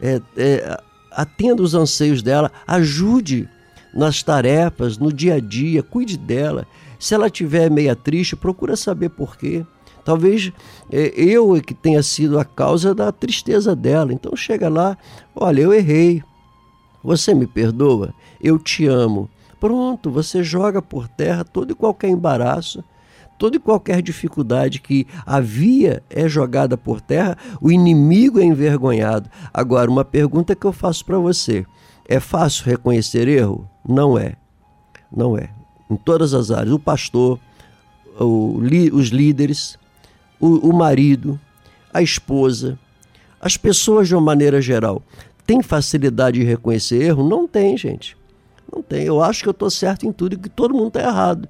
[0.00, 3.48] É, é, atenda os anseios dela, ajude
[3.92, 6.66] nas tarefas, no dia a dia, cuide dela.
[6.98, 9.64] Se ela estiver meia triste, procura saber por quê.
[10.04, 10.52] Talvez
[10.90, 14.12] é, eu é que tenha sido a causa da tristeza dela.
[14.12, 14.96] Então chega lá,
[15.34, 16.22] olha, eu errei.
[17.02, 18.14] Você me perdoa?
[18.40, 19.28] Eu te amo.
[19.60, 22.82] Pronto, você joga por terra todo e qualquer embaraço
[23.38, 29.30] toda e qualquer dificuldade que havia é jogada por terra, o inimigo é envergonhado.
[29.54, 31.64] Agora, uma pergunta que eu faço para você:
[32.06, 33.68] é fácil reconhecer erro?
[33.88, 34.34] Não é.
[35.14, 35.50] Não é.
[35.90, 36.74] Em todas as áreas.
[36.74, 37.38] O pastor,
[38.18, 38.58] o,
[38.92, 39.78] os líderes,
[40.40, 41.40] o, o marido,
[41.92, 42.78] a esposa,
[43.40, 45.02] as pessoas de uma maneira geral.
[45.46, 47.26] Tem facilidade de reconhecer erro?
[47.26, 48.16] Não tem, gente.
[48.70, 49.04] Não tem.
[49.04, 51.48] Eu acho que eu estou certo em tudo e que todo mundo está errado.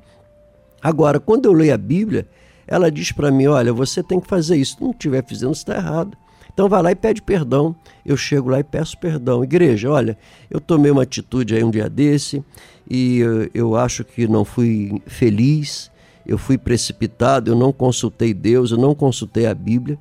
[0.83, 2.29] Agora, quando eu leio a Bíblia,
[2.67, 4.77] ela diz para mim: olha, você tem que fazer isso.
[4.77, 6.17] Se não estiver fazendo, está errado.
[6.53, 7.75] Então vai lá e pede perdão.
[8.05, 9.45] Eu chego lá e peço perdão.
[9.45, 10.19] Igreja, olha,
[10.51, 12.43] eu tomei uma atitude aí um dia desse
[12.91, 15.91] e eu, eu acho que não fui feliz,
[16.27, 19.97] eu fui precipitado, eu não consultei Deus, eu não consultei a Bíblia.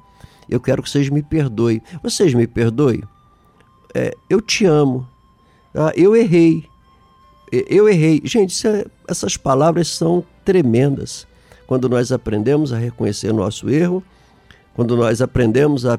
[0.50, 1.82] Eu quero que vocês me perdoem.
[2.02, 3.04] Vocês me perdoem?
[3.94, 5.08] É, eu te amo.
[5.76, 6.66] Ah, eu errei.
[7.52, 8.22] Eu errei.
[8.24, 11.26] Gente, é, essas palavras são tremendas.
[11.66, 14.04] Quando nós aprendemos a reconhecer nosso erro,
[14.74, 15.98] quando nós aprendemos a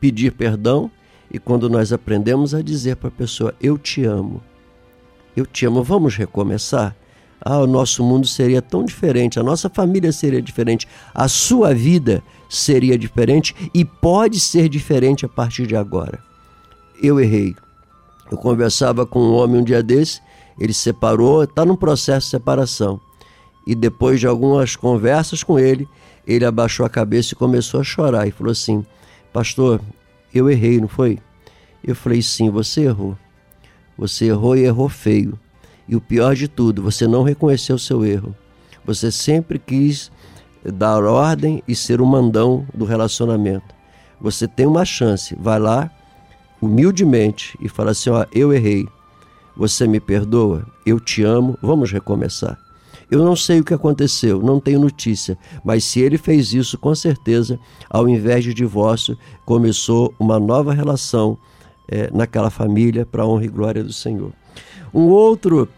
[0.00, 0.90] pedir perdão
[1.30, 4.42] e quando nós aprendemos a dizer para a pessoa: Eu te amo.
[5.36, 5.82] Eu te amo.
[5.82, 6.96] Vamos recomeçar?
[7.40, 12.22] Ah, o nosso mundo seria tão diferente, a nossa família seria diferente, a sua vida
[12.48, 16.18] seria diferente e pode ser diferente a partir de agora.
[17.02, 17.54] Eu errei.
[18.30, 20.22] Eu conversava com um homem um dia desse
[20.58, 23.00] ele se separou, está num processo de separação.
[23.66, 25.88] E depois de algumas conversas com ele,
[26.26, 28.84] ele abaixou a cabeça e começou a chorar e falou assim:
[29.32, 29.80] Pastor,
[30.34, 31.18] eu errei, não foi?
[31.82, 33.16] Eu falei: Sim, você errou.
[33.96, 35.38] Você errou e errou feio.
[35.88, 38.34] E o pior de tudo, você não reconheceu o seu erro.
[38.84, 40.10] Você sempre quis
[40.64, 43.74] dar ordem e ser o mandão do relacionamento.
[44.20, 45.90] Você tem uma chance, vai lá
[46.60, 48.86] humildemente e fala assim: Ó, eu errei.
[49.56, 50.66] Você me perdoa?
[50.84, 52.58] Eu te amo, vamos recomeçar.
[53.10, 56.94] Eu não sei o que aconteceu, não tenho notícia, mas se ele fez isso, com
[56.94, 61.38] certeza, ao invés de divórcio, começou uma nova relação
[61.88, 64.32] é, naquela família para a honra e glória do Senhor.
[64.92, 65.68] Um outro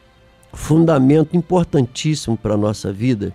[0.52, 3.34] fundamento importantíssimo para a nossa vida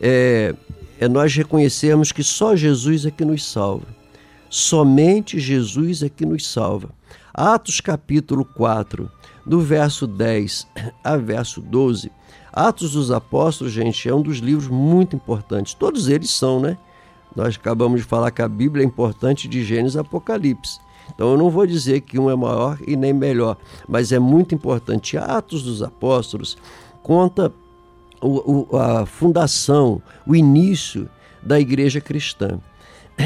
[0.00, 0.54] é,
[1.00, 3.86] é nós reconhecermos que só Jesus é que nos salva.
[4.48, 6.90] Somente Jesus é que nos salva.
[7.32, 9.10] Atos capítulo 4,
[9.46, 10.66] do verso 10
[11.02, 12.10] a verso 12.
[12.52, 15.74] Atos dos Apóstolos, gente, é um dos livros muito importantes.
[15.74, 16.76] Todos eles são, né?
[17.34, 20.80] Nós acabamos de falar que a Bíblia é importante de Gênesis e Apocalipse.
[21.14, 23.56] Então eu não vou dizer que um é maior e nem melhor,
[23.88, 25.16] mas é muito importante.
[25.16, 26.56] Atos dos Apóstolos
[27.02, 27.52] conta
[28.20, 31.08] o, o, a fundação, o início
[31.42, 32.58] da igreja cristã.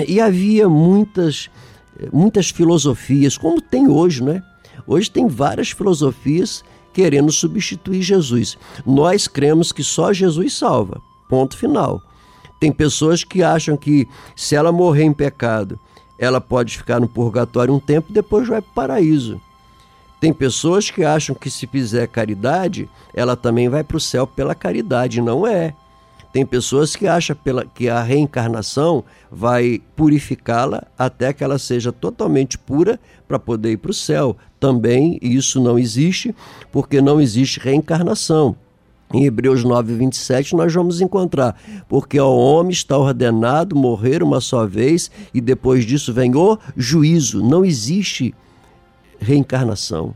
[0.09, 1.49] E havia muitas,
[2.13, 4.43] muitas filosofias, como tem hoje, né?
[4.87, 8.57] Hoje tem várias filosofias querendo substituir Jesus.
[8.87, 11.01] Nós cremos que só Jesus salva.
[11.29, 12.03] Ponto final.
[12.61, 15.79] Tem pessoas que acham que se ela morrer em pecado,
[16.19, 19.41] ela pode ficar no purgatório um tempo e depois vai para o paraíso.
[20.21, 24.55] Tem pessoas que acham que se fizer caridade, ela também vai para o céu pela
[24.55, 25.21] caridade.
[25.21, 25.75] Não é.
[26.35, 32.59] Tem pessoas que acham pela, que a reencarnação vai purificá-la até que ela seja totalmente
[32.59, 34.37] pura para poder ir para o céu.
[34.59, 36.35] Também isso não existe,
[36.73, 38.57] porque não existe reencarnação.
[39.13, 41.57] Em Hebreus 9, 27, nós vamos encontrar,
[41.89, 47.45] porque ao homem está ordenado morrer uma só vez e depois disso vem o juízo.
[47.45, 48.35] Não existe
[49.21, 50.13] reencarnação.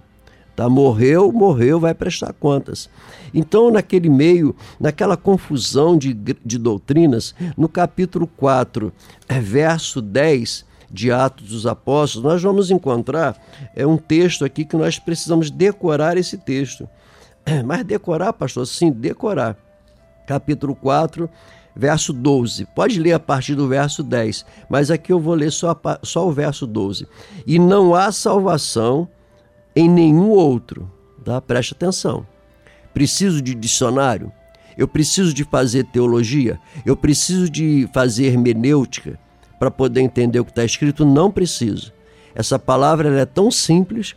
[0.56, 0.68] Tá?
[0.68, 2.90] Morreu, morreu, vai prestar contas.
[3.32, 8.92] Então, naquele meio, naquela confusão de, de doutrinas, no capítulo 4,
[9.28, 13.36] é, verso 10 de Atos dos Apóstolos, nós vamos encontrar
[13.74, 16.88] é um texto aqui que nós precisamos decorar esse texto.
[17.64, 18.66] Mas decorar, pastor?
[18.66, 19.56] Sim, decorar.
[20.26, 21.28] Capítulo 4,
[21.74, 22.66] verso 12.
[22.74, 26.32] Pode ler a partir do verso 10, mas aqui eu vou ler só, só o
[26.32, 27.06] verso 12.
[27.46, 29.08] E não há salvação
[29.74, 30.90] em nenhum outro.
[31.24, 31.40] Tá?
[31.40, 32.26] Preste atenção.
[32.98, 34.32] Preciso de dicionário?
[34.76, 36.58] Eu preciso de fazer teologia?
[36.84, 39.16] Eu preciso de fazer hermenêutica
[39.56, 41.06] para poder entender o que está escrito?
[41.06, 41.92] Não preciso.
[42.34, 44.16] Essa palavra é tão simples,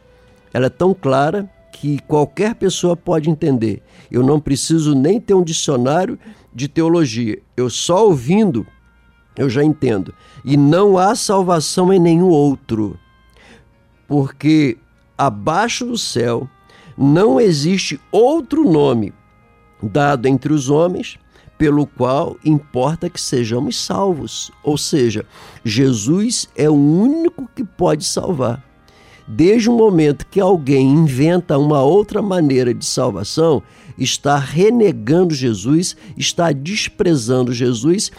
[0.52, 3.84] ela é tão clara que qualquer pessoa pode entender.
[4.10, 6.18] Eu não preciso nem ter um dicionário
[6.52, 7.38] de teologia.
[7.56, 8.66] Eu só ouvindo,
[9.38, 10.12] eu já entendo.
[10.44, 12.98] E não há salvação em nenhum outro.
[14.08, 14.76] Porque
[15.16, 16.50] abaixo do céu
[17.02, 19.12] não existe outro nome
[19.82, 21.18] dado entre os homens
[21.58, 24.52] pelo qual importa que sejamos salvos.
[24.64, 25.26] Ou seja,
[25.64, 28.64] Jesus é o único que pode salvar.
[29.28, 33.64] Desde o momento que alguém inventa uma outra maneira de salvação,
[33.98, 38.12] está renegando Jesus, está desprezando Jesus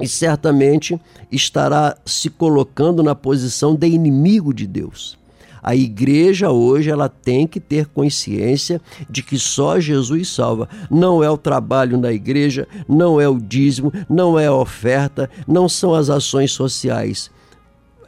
[0.00, 1.00] e certamente
[1.30, 5.18] estará se colocando na posição de inimigo de Deus.
[5.64, 10.68] A igreja hoje ela tem que ter consciência de que só Jesus salva.
[10.90, 15.66] Não é o trabalho na igreja, não é o dízimo, não é a oferta, não
[15.66, 17.30] são as ações sociais.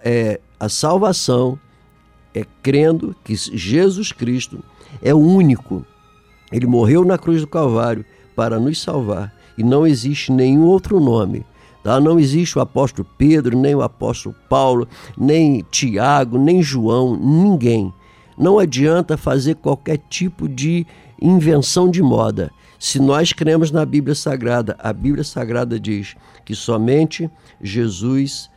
[0.05, 1.59] É a salvação
[2.35, 4.63] é crendo que Jesus Cristo
[5.03, 5.83] é o único.
[6.53, 8.05] Ele morreu na cruz do Calvário
[8.37, 11.47] para nos salvar e não existe nenhum outro nome.
[11.87, 12.01] Tá?
[12.01, 17.95] Não existe o apóstolo Pedro, nem o apóstolo Paulo, nem Tiago, nem João, ninguém.
[18.37, 20.85] Não adianta fazer qualquer tipo de
[21.23, 22.51] invenção de moda.
[22.77, 27.31] Se nós cremos na Bíblia Sagrada, a Bíblia Sagrada diz que somente
[27.63, 28.51] Jesus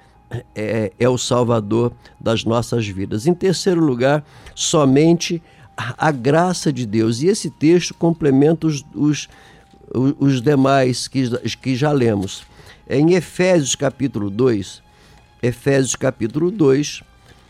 [0.55, 3.27] é, é o Salvador das nossas vidas.
[3.27, 4.25] Em terceiro lugar,
[4.55, 5.39] somente
[5.77, 7.21] a, graça de Deus.
[7.21, 9.29] E esse texto complementa os, os,
[9.93, 12.48] os demais que, que já lemos.
[12.89, 14.81] Em Efésios capítulo 2,
[15.43, 17.03] Efésios capítulo 2,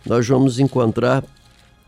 [0.06, 1.24] nós vamos encontrar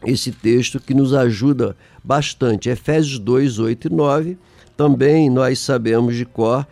[0.06, 2.70] esse texto que nos ajuda bastante.
[2.70, 4.38] Efésios 2, 8 e 9.
[4.78, 6.66] Também nós sabemos de cor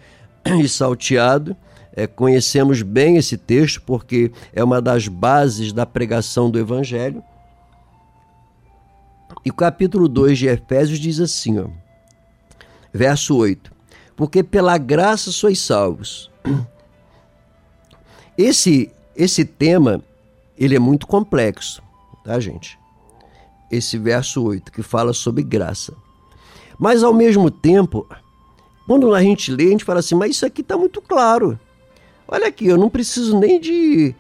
[0.46, 1.56] e salteado
[2.00, 7.22] é, conhecemos bem esse texto porque é uma das bases da pregação do Evangelho.
[9.44, 11.68] E o capítulo 2 de Efésios diz assim, ó,
[12.94, 13.70] verso 8:
[14.16, 16.32] Porque pela graça sois salvos.
[18.38, 20.02] Esse, esse tema
[20.58, 21.82] ele é muito complexo,
[22.24, 22.78] tá, gente?
[23.72, 25.94] Esse verso 8 que fala sobre graça.
[26.78, 28.08] Mas ao mesmo tempo,
[28.88, 31.60] quando a gente lê, a gente fala assim, mas isso aqui está muito claro.
[32.28, 34.16] Olha aqui, eu não preciso nem de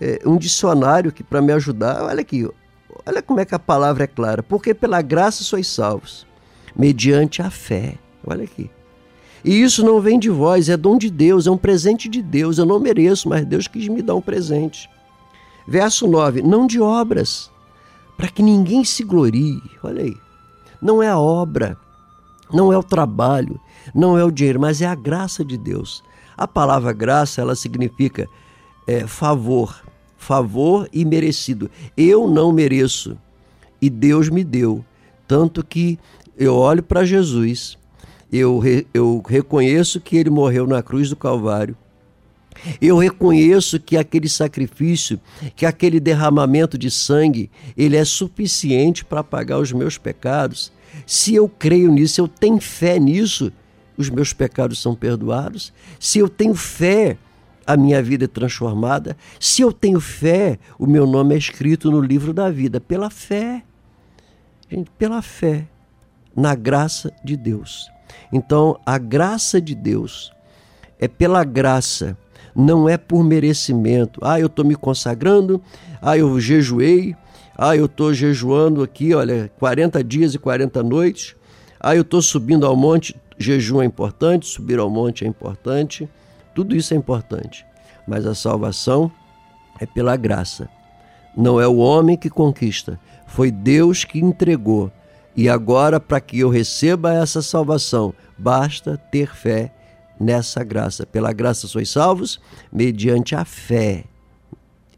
[0.00, 2.02] é, um dicionário que para me ajudar.
[2.04, 2.48] Olha aqui,
[3.06, 4.42] olha como é que a palavra é clara.
[4.42, 6.26] Porque pela graça sois salvos,
[6.76, 7.94] mediante a fé.
[8.26, 8.70] Olha aqui.
[9.44, 12.56] E isso não vem de vós, é dom de Deus, é um presente de Deus.
[12.56, 14.88] Eu não mereço, mas Deus quis me dar um presente.
[15.68, 17.50] Verso 9: Não de obras,
[18.16, 19.60] para que ninguém se glorie.
[19.82, 20.16] Olha aí.
[20.80, 21.78] Não é a obra,
[22.52, 23.60] não é o trabalho,
[23.94, 26.02] não é o dinheiro, mas é a graça de Deus.
[26.36, 28.28] A palavra graça, ela significa
[28.86, 29.82] é, favor,
[30.16, 31.70] favor e merecido.
[31.96, 33.16] Eu não mereço,
[33.80, 34.84] e Deus me deu.
[35.26, 35.98] Tanto que
[36.36, 37.78] eu olho para Jesus,
[38.38, 38.60] eu,
[38.92, 41.76] eu reconheço que ele morreu na cruz do Calvário,
[42.80, 45.20] eu reconheço que aquele sacrifício,
[45.56, 50.72] que aquele derramamento de sangue, ele é suficiente para pagar os meus pecados.
[51.06, 53.52] Se eu creio nisso, eu tenho fé nisso,
[53.96, 55.72] os meus pecados são perdoados.
[55.98, 57.18] Se eu tenho fé,
[57.66, 59.16] a minha vida é transformada.
[59.38, 62.80] Se eu tenho fé, o meu nome é escrito no livro da vida.
[62.80, 63.62] Pela fé.
[64.70, 65.66] Gente, pela fé.
[66.36, 67.93] Na graça de Deus.
[68.32, 70.32] Então, a graça de Deus
[70.98, 72.16] é pela graça,
[72.54, 74.20] não é por merecimento.
[74.22, 75.62] Ah, eu estou me consagrando,
[76.00, 77.16] ah, eu jejuei,
[77.56, 81.36] ah, eu estou jejuando aqui, olha, 40 dias e 40 noites.
[81.78, 86.08] Ah, eu estou subindo ao monte, jejum é importante, subir ao monte é importante.
[86.54, 87.64] Tudo isso é importante.
[88.06, 89.10] Mas a salvação
[89.80, 90.68] é pela graça.
[91.36, 94.90] Não é o homem que conquista, foi Deus que entregou.
[95.36, 99.74] E agora, para que eu receba essa salvação, basta ter fé
[100.20, 101.04] nessa graça.
[101.04, 102.40] Pela graça sois salvos,
[102.72, 104.04] mediante a fé.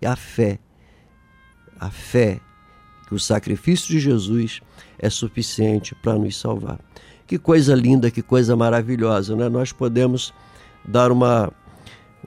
[0.04, 0.58] A fé.
[1.80, 2.40] A fé
[3.06, 4.60] que o sacrifício de Jesus
[4.98, 6.80] é suficiente para nos salvar.
[7.26, 9.48] Que coisa linda, que coisa maravilhosa, né?
[9.48, 10.34] Nós podemos
[10.84, 11.52] dar uma,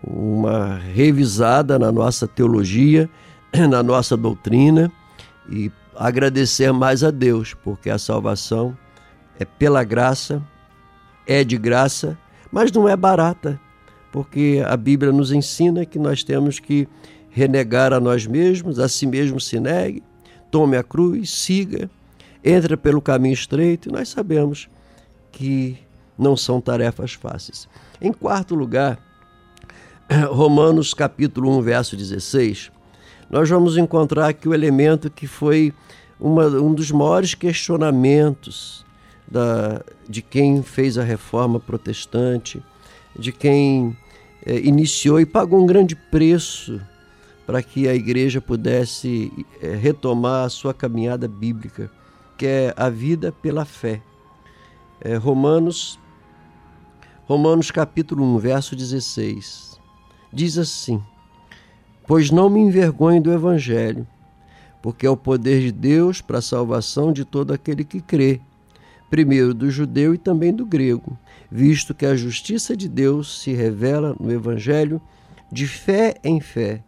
[0.03, 3.09] uma revisada na nossa teologia,
[3.69, 4.91] na nossa doutrina
[5.49, 8.75] e agradecer mais a Deus, porque a salvação
[9.37, 10.41] é pela graça,
[11.27, 12.17] é de graça,
[12.49, 13.59] mas não é barata,
[14.09, 16.87] porque a Bíblia nos ensina que nós temos que
[17.29, 20.01] renegar a nós mesmos, a si mesmo se negue,
[20.49, 21.89] tome a cruz, siga,
[22.43, 24.69] entra pelo caminho estreito, e nós sabemos
[25.33, 25.77] que
[26.17, 27.67] não são tarefas fáceis.
[28.01, 28.97] Em quarto lugar,
[30.31, 32.71] Romanos capítulo 1, verso 16,
[33.29, 35.73] nós vamos encontrar aqui o elemento que foi
[36.19, 38.85] uma, um dos maiores questionamentos
[39.27, 42.61] da, de quem fez a reforma protestante,
[43.17, 43.95] de quem
[44.45, 46.81] é, iniciou e pagou um grande preço
[47.45, 51.89] para que a igreja pudesse é, retomar a sua caminhada bíblica,
[52.37, 54.01] que é a vida pela fé.
[55.01, 55.99] É, Romanos,
[57.25, 59.79] Romanos capítulo 1, verso 16,
[60.31, 61.01] diz assim:
[62.05, 64.05] Pois não me envergonho do evangelho,
[64.81, 68.39] porque é o poder de Deus para a salvação de todo aquele que crê,
[69.09, 71.17] primeiro do judeu e também do grego,
[71.51, 75.01] visto que a justiça de Deus se revela no evangelho
[75.51, 76.83] de fé em fé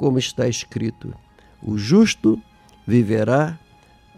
[0.00, 1.14] como está escrito:
[1.62, 2.40] o justo
[2.86, 3.58] viverá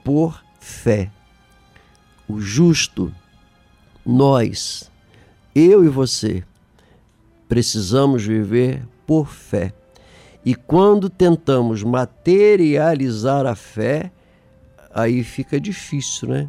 [0.05, 1.11] por fé.
[2.29, 3.13] O justo,
[4.07, 4.89] nós,
[5.53, 6.45] eu e você,
[7.49, 9.75] precisamos viver por fé.
[10.45, 14.11] E quando tentamos materializar a fé,
[14.93, 16.49] aí fica difícil, né?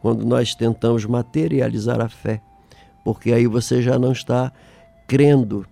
[0.00, 2.40] Quando nós tentamos materializar a fé,
[3.04, 4.52] porque aí você já não está
[5.08, 5.66] crendo,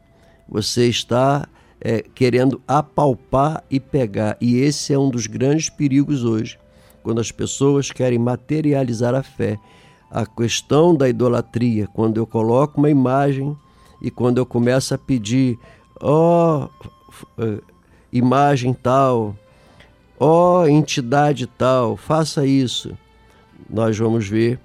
[0.48, 1.48] você está
[1.80, 4.36] é, querendo apalpar e pegar.
[4.40, 6.58] E esse é um dos grandes perigos hoje,
[7.02, 9.58] quando as pessoas querem materializar a fé.
[10.10, 13.56] A questão da idolatria, quando eu coloco uma imagem
[14.02, 15.58] e quando eu começo a pedir,
[16.00, 16.88] ó oh,
[18.12, 19.36] imagem tal,
[20.18, 22.96] ó oh, entidade tal, faça isso,
[23.68, 24.58] nós vamos ver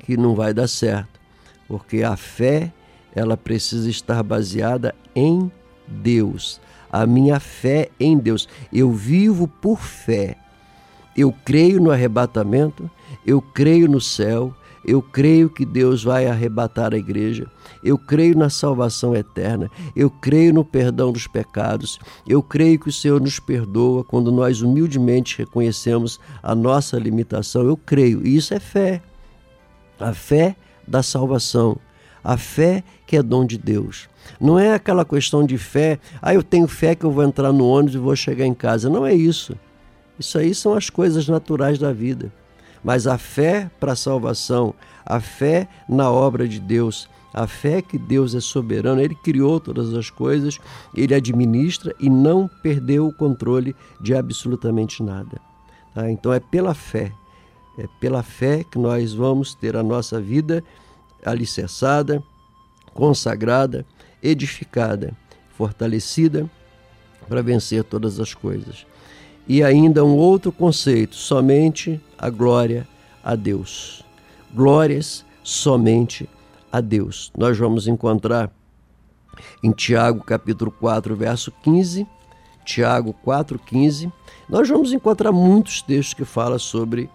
[0.00, 1.20] que não vai dar certo,
[1.68, 2.72] porque a fé
[3.14, 5.50] ela precisa estar baseada em
[5.86, 6.60] Deus,
[6.90, 8.48] a minha fé em Deus.
[8.72, 10.36] Eu vivo por fé.
[11.16, 12.90] Eu creio no arrebatamento,
[13.24, 14.54] eu creio no céu,
[14.86, 17.46] eu creio que Deus vai arrebatar a igreja,
[17.82, 22.92] eu creio na salvação eterna, eu creio no perdão dos pecados, eu creio que o
[22.92, 27.62] Senhor nos perdoa quando nós humildemente reconhecemos a nossa limitação.
[27.62, 29.02] Eu creio, e isso é fé.
[29.98, 30.56] A fé
[30.86, 31.76] da salvação,
[32.22, 34.08] a fé que é dom de Deus.
[34.40, 37.66] Não é aquela questão de fé, ah, eu tenho fé que eu vou entrar no
[37.66, 38.88] ônibus e vou chegar em casa.
[38.88, 39.56] Não é isso.
[40.18, 42.32] Isso aí são as coisas naturais da vida.
[42.84, 44.74] Mas a fé para a salvação,
[45.06, 49.94] a fé na obra de Deus, a fé que Deus é soberano, Ele criou todas
[49.94, 50.60] as coisas,
[50.94, 55.40] Ele administra e não perdeu o controle de absolutamente nada.
[55.94, 56.10] Tá?
[56.10, 57.10] Então é pela fé,
[57.78, 60.62] é pela fé que nós vamos ter a nossa vida
[61.24, 62.22] alicerçada,
[62.92, 63.84] consagrada,
[64.22, 65.16] edificada,
[65.56, 66.48] fortalecida
[67.28, 68.86] para vencer todas as coisas.
[69.46, 72.88] E ainda um outro conceito, somente a glória
[73.22, 74.02] a Deus.
[74.54, 76.28] Glórias somente
[76.72, 77.30] a Deus.
[77.36, 78.50] Nós vamos encontrar
[79.62, 82.06] em Tiago capítulo 4, verso 15,
[82.64, 84.10] Tiago 4:15,
[84.48, 87.10] Nós vamos encontrar muitos textos que falam sobre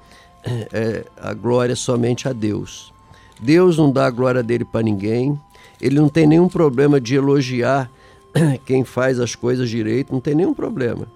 [0.72, 2.94] é, a glória somente a Deus.
[3.42, 5.40] Deus não dá a glória dele para ninguém,
[5.82, 7.90] ele não tem nenhum problema de elogiar
[8.66, 11.08] quem faz as coisas direito, não tem nenhum problema.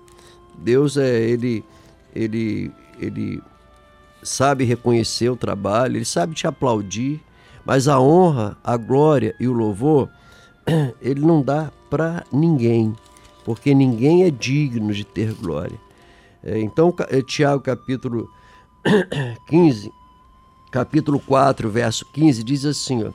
[0.57, 1.63] Deus é ele
[2.15, 3.41] ele ele
[4.21, 7.21] sabe reconhecer o trabalho, ele sabe te aplaudir,
[7.65, 10.09] mas a honra, a glória e o louvor
[11.01, 12.95] ele não dá para ninguém,
[13.43, 15.77] porque ninguém é digno de ter glória.
[16.43, 18.29] É, então, é, Tiago capítulo
[19.47, 19.91] 15,
[20.71, 23.11] capítulo 4, verso 15, diz assim: ó,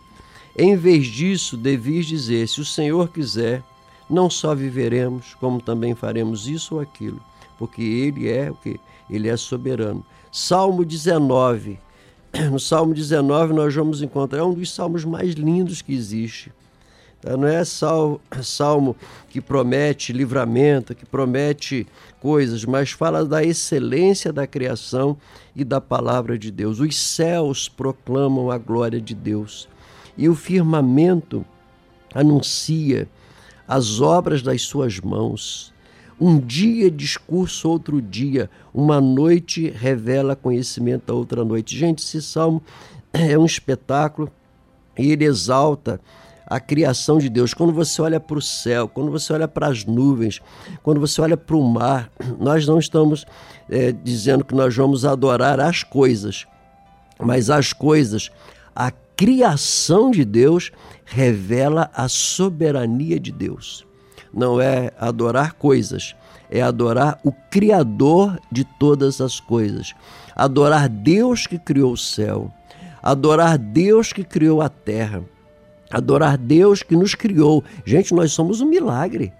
[0.57, 3.63] Em vez disso, devis dizer: se o Senhor quiser,
[4.09, 7.21] não só viveremos, como também faremos isso ou aquilo,
[7.59, 8.79] porque Ele é o que?
[9.11, 10.05] Ele é soberano.
[10.31, 11.79] Salmo 19.
[12.51, 16.53] No Salmo 19 nós vamos encontrar um dos salmos mais lindos que existe.
[17.23, 17.37] Tá?
[17.37, 18.95] Não é salmo
[19.31, 21.87] que promete livramento, que promete
[22.21, 25.17] coisas, mas fala da excelência da criação
[25.57, 26.81] e da palavra de Deus.
[26.81, 29.69] Os céus proclamam a glória de Deus
[30.17, 31.45] e o firmamento
[32.15, 33.09] anuncia
[33.69, 35.75] as obras das suas mãos.
[36.19, 41.77] Um dia discurso outro dia, uma noite revela conhecimento a outra noite.
[41.79, 42.63] Gente, esse salmo
[43.13, 44.29] é um espetáculo
[44.99, 46.01] e ele exalta
[46.45, 47.53] a criação de Deus.
[47.53, 50.41] Quando você olha para o céu, quando você olha para as nuvens,
[50.83, 52.11] quando você olha para o mar,
[52.41, 53.27] nós não estamos
[53.69, 56.47] é, dizendo que nós vamos adorar as coisas,
[57.21, 58.31] mas as coisas,
[58.75, 60.73] a criação de Deus
[61.05, 63.85] revela a soberania de Deus.
[64.33, 66.17] Não é adorar coisas,
[66.51, 69.95] é adorar o Criador de todas as coisas.
[70.35, 72.51] Adorar Deus que criou o céu,
[73.03, 75.23] adorar Deus que criou a terra
[75.91, 77.65] adorar Deus que nos criou.
[77.85, 79.33] Gente, nós somos um milagre.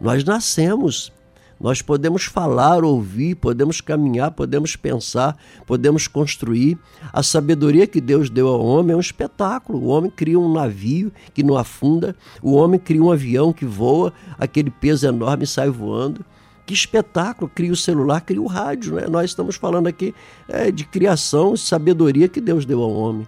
[0.00, 1.12] Nós nascemos.
[1.58, 5.36] Nós podemos falar, ouvir, podemos caminhar, podemos pensar,
[5.66, 6.78] podemos construir.
[7.12, 9.78] A sabedoria que Deus deu ao homem é um espetáculo.
[9.78, 14.12] O homem cria um navio que não afunda, o homem cria um avião que voa,
[14.38, 16.24] aquele peso enorme sai voando.
[16.66, 17.50] Que espetáculo!
[17.54, 18.96] Cria o celular, cria o rádio.
[18.96, 19.06] Né?
[19.08, 20.14] Nós estamos falando aqui
[20.48, 23.26] é, de criação, sabedoria que Deus deu ao homem.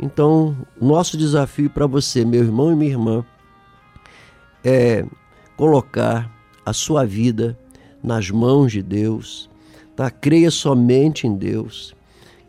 [0.00, 3.24] Então, nosso desafio para você, meu irmão e minha irmã,
[4.64, 5.06] é
[5.56, 6.35] colocar
[6.66, 7.56] a sua vida
[8.02, 9.48] nas mãos de Deus,
[9.94, 10.10] tá?
[10.10, 11.94] Creia somente em Deus,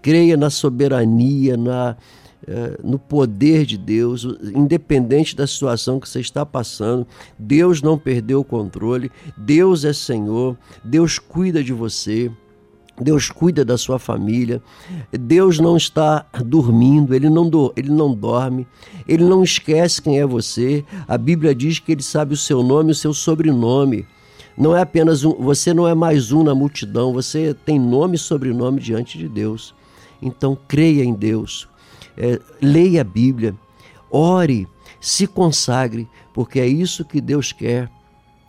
[0.01, 1.95] creia na soberania, na,
[2.47, 7.05] eh, no poder de Deus, independente da situação que você está passando,
[7.37, 12.31] Deus não perdeu o controle, Deus é Senhor, Deus cuida de você.
[12.99, 14.61] Deus cuida da sua família.
[15.11, 18.67] Deus não está dormindo, ele não, do, ele não dorme,
[19.07, 20.83] ele não esquece quem é você.
[21.07, 24.05] A Bíblia diz que ele sabe o seu nome o seu sobrenome.
[24.57, 28.19] Não é apenas um, você não é mais um na multidão, você tem nome e
[28.19, 29.75] sobrenome diante de Deus.
[30.19, 31.67] Então creia em Deus,
[32.17, 33.53] é, leia a Bíblia,
[34.09, 34.67] ore,
[34.99, 37.87] se consagre, porque é isso que Deus quer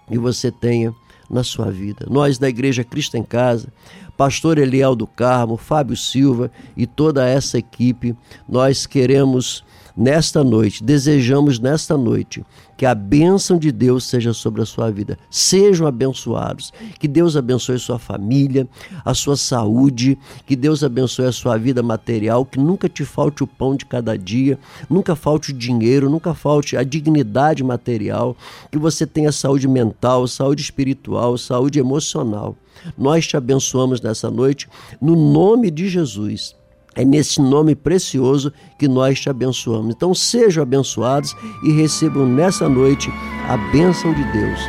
[0.08, 0.94] que você tenha
[1.28, 2.06] na sua vida.
[2.08, 3.70] Nós da Igreja Cristo em Casa
[4.18, 8.16] pastor Eliel do Carmo, Fábio Silva e toda essa equipe,
[8.48, 9.64] nós queremos
[9.96, 12.44] nesta noite, desejamos nesta noite
[12.76, 15.16] que a bênção de Deus seja sobre a sua vida.
[15.30, 16.72] Sejam abençoados.
[16.98, 18.68] Que Deus abençoe sua família,
[19.04, 20.16] a sua saúde,
[20.46, 24.16] que Deus abençoe a sua vida material, que nunca te falte o pão de cada
[24.16, 24.58] dia,
[24.88, 28.36] nunca falte o dinheiro, nunca falte a dignidade material,
[28.70, 32.56] que você tenha saúde mental, saúde espiritual, saúde emocional.
[32.96, 34.68] Nós te abençoamos nessa noite,
[35.00, 36.56] no nome de Jesus.
[36.94, 39.94] É nesse nome precioso que nós te abençoamos.
[39.94, 43.08] Então sejam abençoados e recebam nessa noite
[43.48, 44.60] a bênção de Deus.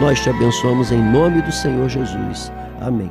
[0.00, 2.50] Nós te abençoamos em nome do Senhor Jesus.
[2.80, 3.10] Amém.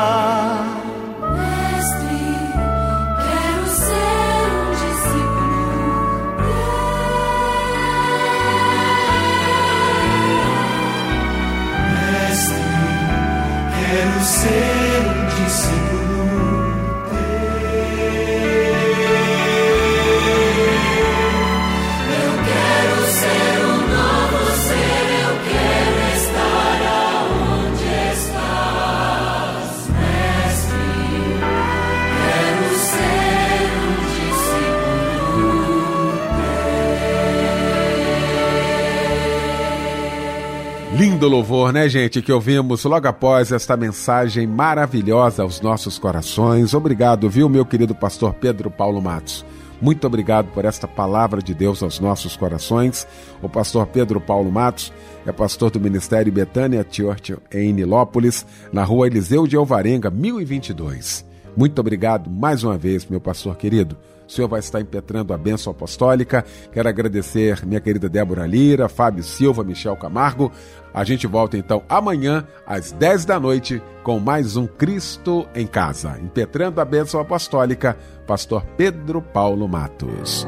[41.21, 46.73] Lindo louvor, né, gente, que ouvimos logo após esta mensagem maravilhosa aos nossos corações.
[46.73, 49.45] Obrigado, viu, meu querido pastor Pedro Paulo Matos.
[49.79, 53.07] Muito obrigado por esta palavra de Deus aos nossos corações.
[53.39, 54.91] O pastor Pedro Paulo Matos
[55.23, 58.43] é pastor do Ministério Betânia Church em Nilópolis,
[58.73, 61.30] na rua Eliseu de Alvarenga, 1022.
[61.55, 63.97] Muito obrigado mais uma vez, meu pastor querido.
[64.27, 66.45] O senhor vai estar impetrando a bênção apostólica.
[66.71, 70.49] Quero agradecer minha querida Débora Lira, Fábio Silva, Michel Camargo.
[70.93, 76.17] A gente volta então amanhã, às 10 da noite, com mais um Cristo em Casa.
[76.23, 80.47] Impetrando a bênção apostólica, pastor Pedro Paulo Matos.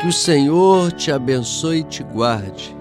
[0.00, 2.73] Que o Senhor te abençoe e te guarde.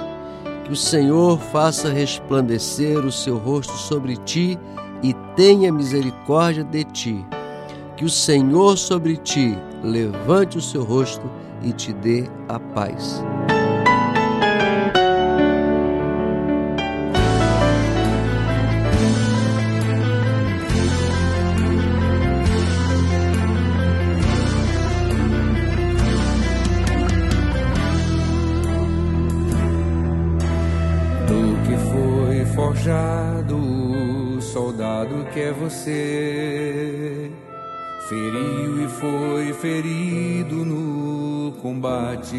[0.74, 4.58] O Senhor faça resplandecer o seu rosto sobre ti
[5.04, 7.26] e tenha misericórdia de ti.
[7.96, 11.30] Que o Senhor sobre ti levante o seu rosto
[11.62, 13.24] e te dê a paz.
[35.34, 37.32] Que é você.
[38.08, 42.38] Feriu e foi ferido no combate.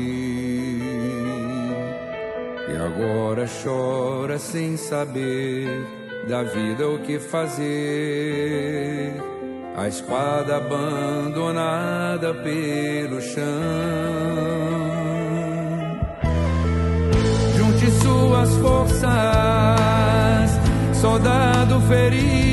[2.68, 5.86] E agora chora sem saber
[6.28, 9.14] da vida o que fazer.
[9.76, 13.42] A espada abandonada pelo chão.
[17.57, 19.64] Junte suas forças
[21.05, 22.43] soldado ferido,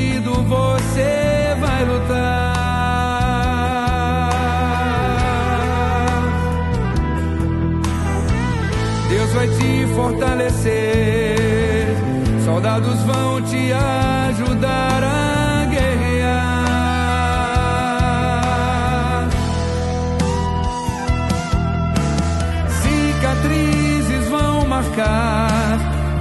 [0.52, 2.52] você vai lutar.
[9.08, 11.46] Deus vai te fortalecer,
[12.44, 16.52] soldados vão te ajudar a guerrear.
[22.82, 25.78] Cicatrizes vão marcar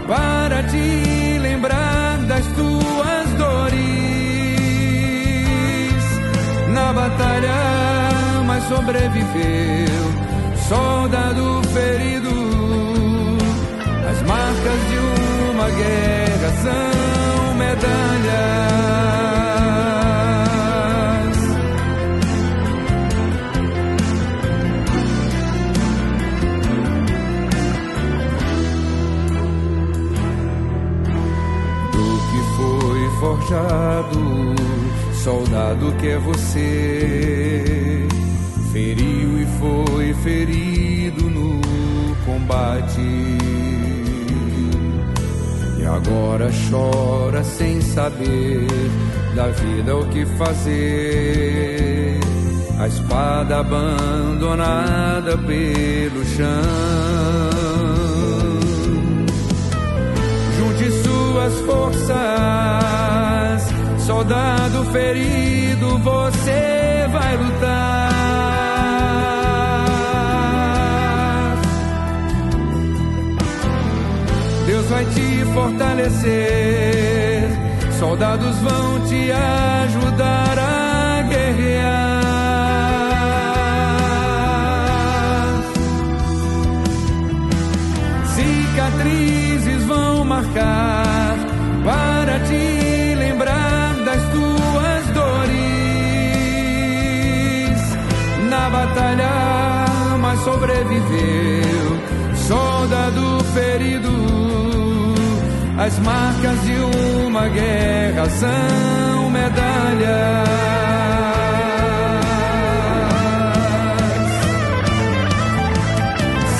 [0.07, 1.20] para te
[8.91, 10.03] sobreviveu,
[10.67, 12.29] soldado ferido.
[14.09, 14.97] As marcas de
[15.51, 18.61] uma guerra são medalhas.
[33.19, 34.19] forjado,
[35.13, 38.10] soldado que é você.
[38.71, 41.59] Feriu e foi ferido no
[42.25, 43.01] combate.
[45.77, 48.67] E agora chora sem saber
[49.35, 52.19] da vida o que fazer.
[52.79, 56.47] A espada abandonada pelo chão.
[60.57, 62.81] Junte suas forças
[64.11, 68.10] soldado ferido, você vai lutar.
[74.91, 77.49] Vai te fortalecer,
[77.97, 82.21] soldados vão te ajudar a guerrear.
[88.35, 91.37] Cicatrizes vão marcar
[91.83, 92.81] para ti
[98.71, 101.91] batalha, mas sobreviveu.
[102.47, 104.20] Soldado ferido,
[105.77, 106.73] as marcas de
[107.25, 110.49] uma guerra são medalhas.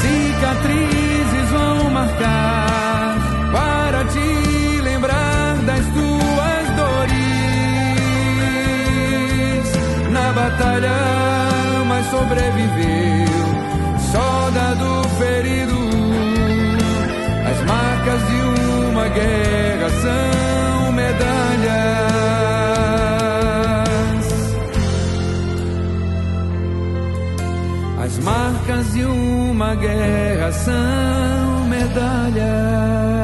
[0.01, 3.17] Cicatrizes vão marcar
[3.51, 7.31] para te lembrar das tuas dores
[10.11, 11.21] na batalha
[12.11, 13.00] sobreviveu,
[19.11, 22.01] guerra são medalhas.
[28.03, 33.20] As marcas de uma guerra são medalhas.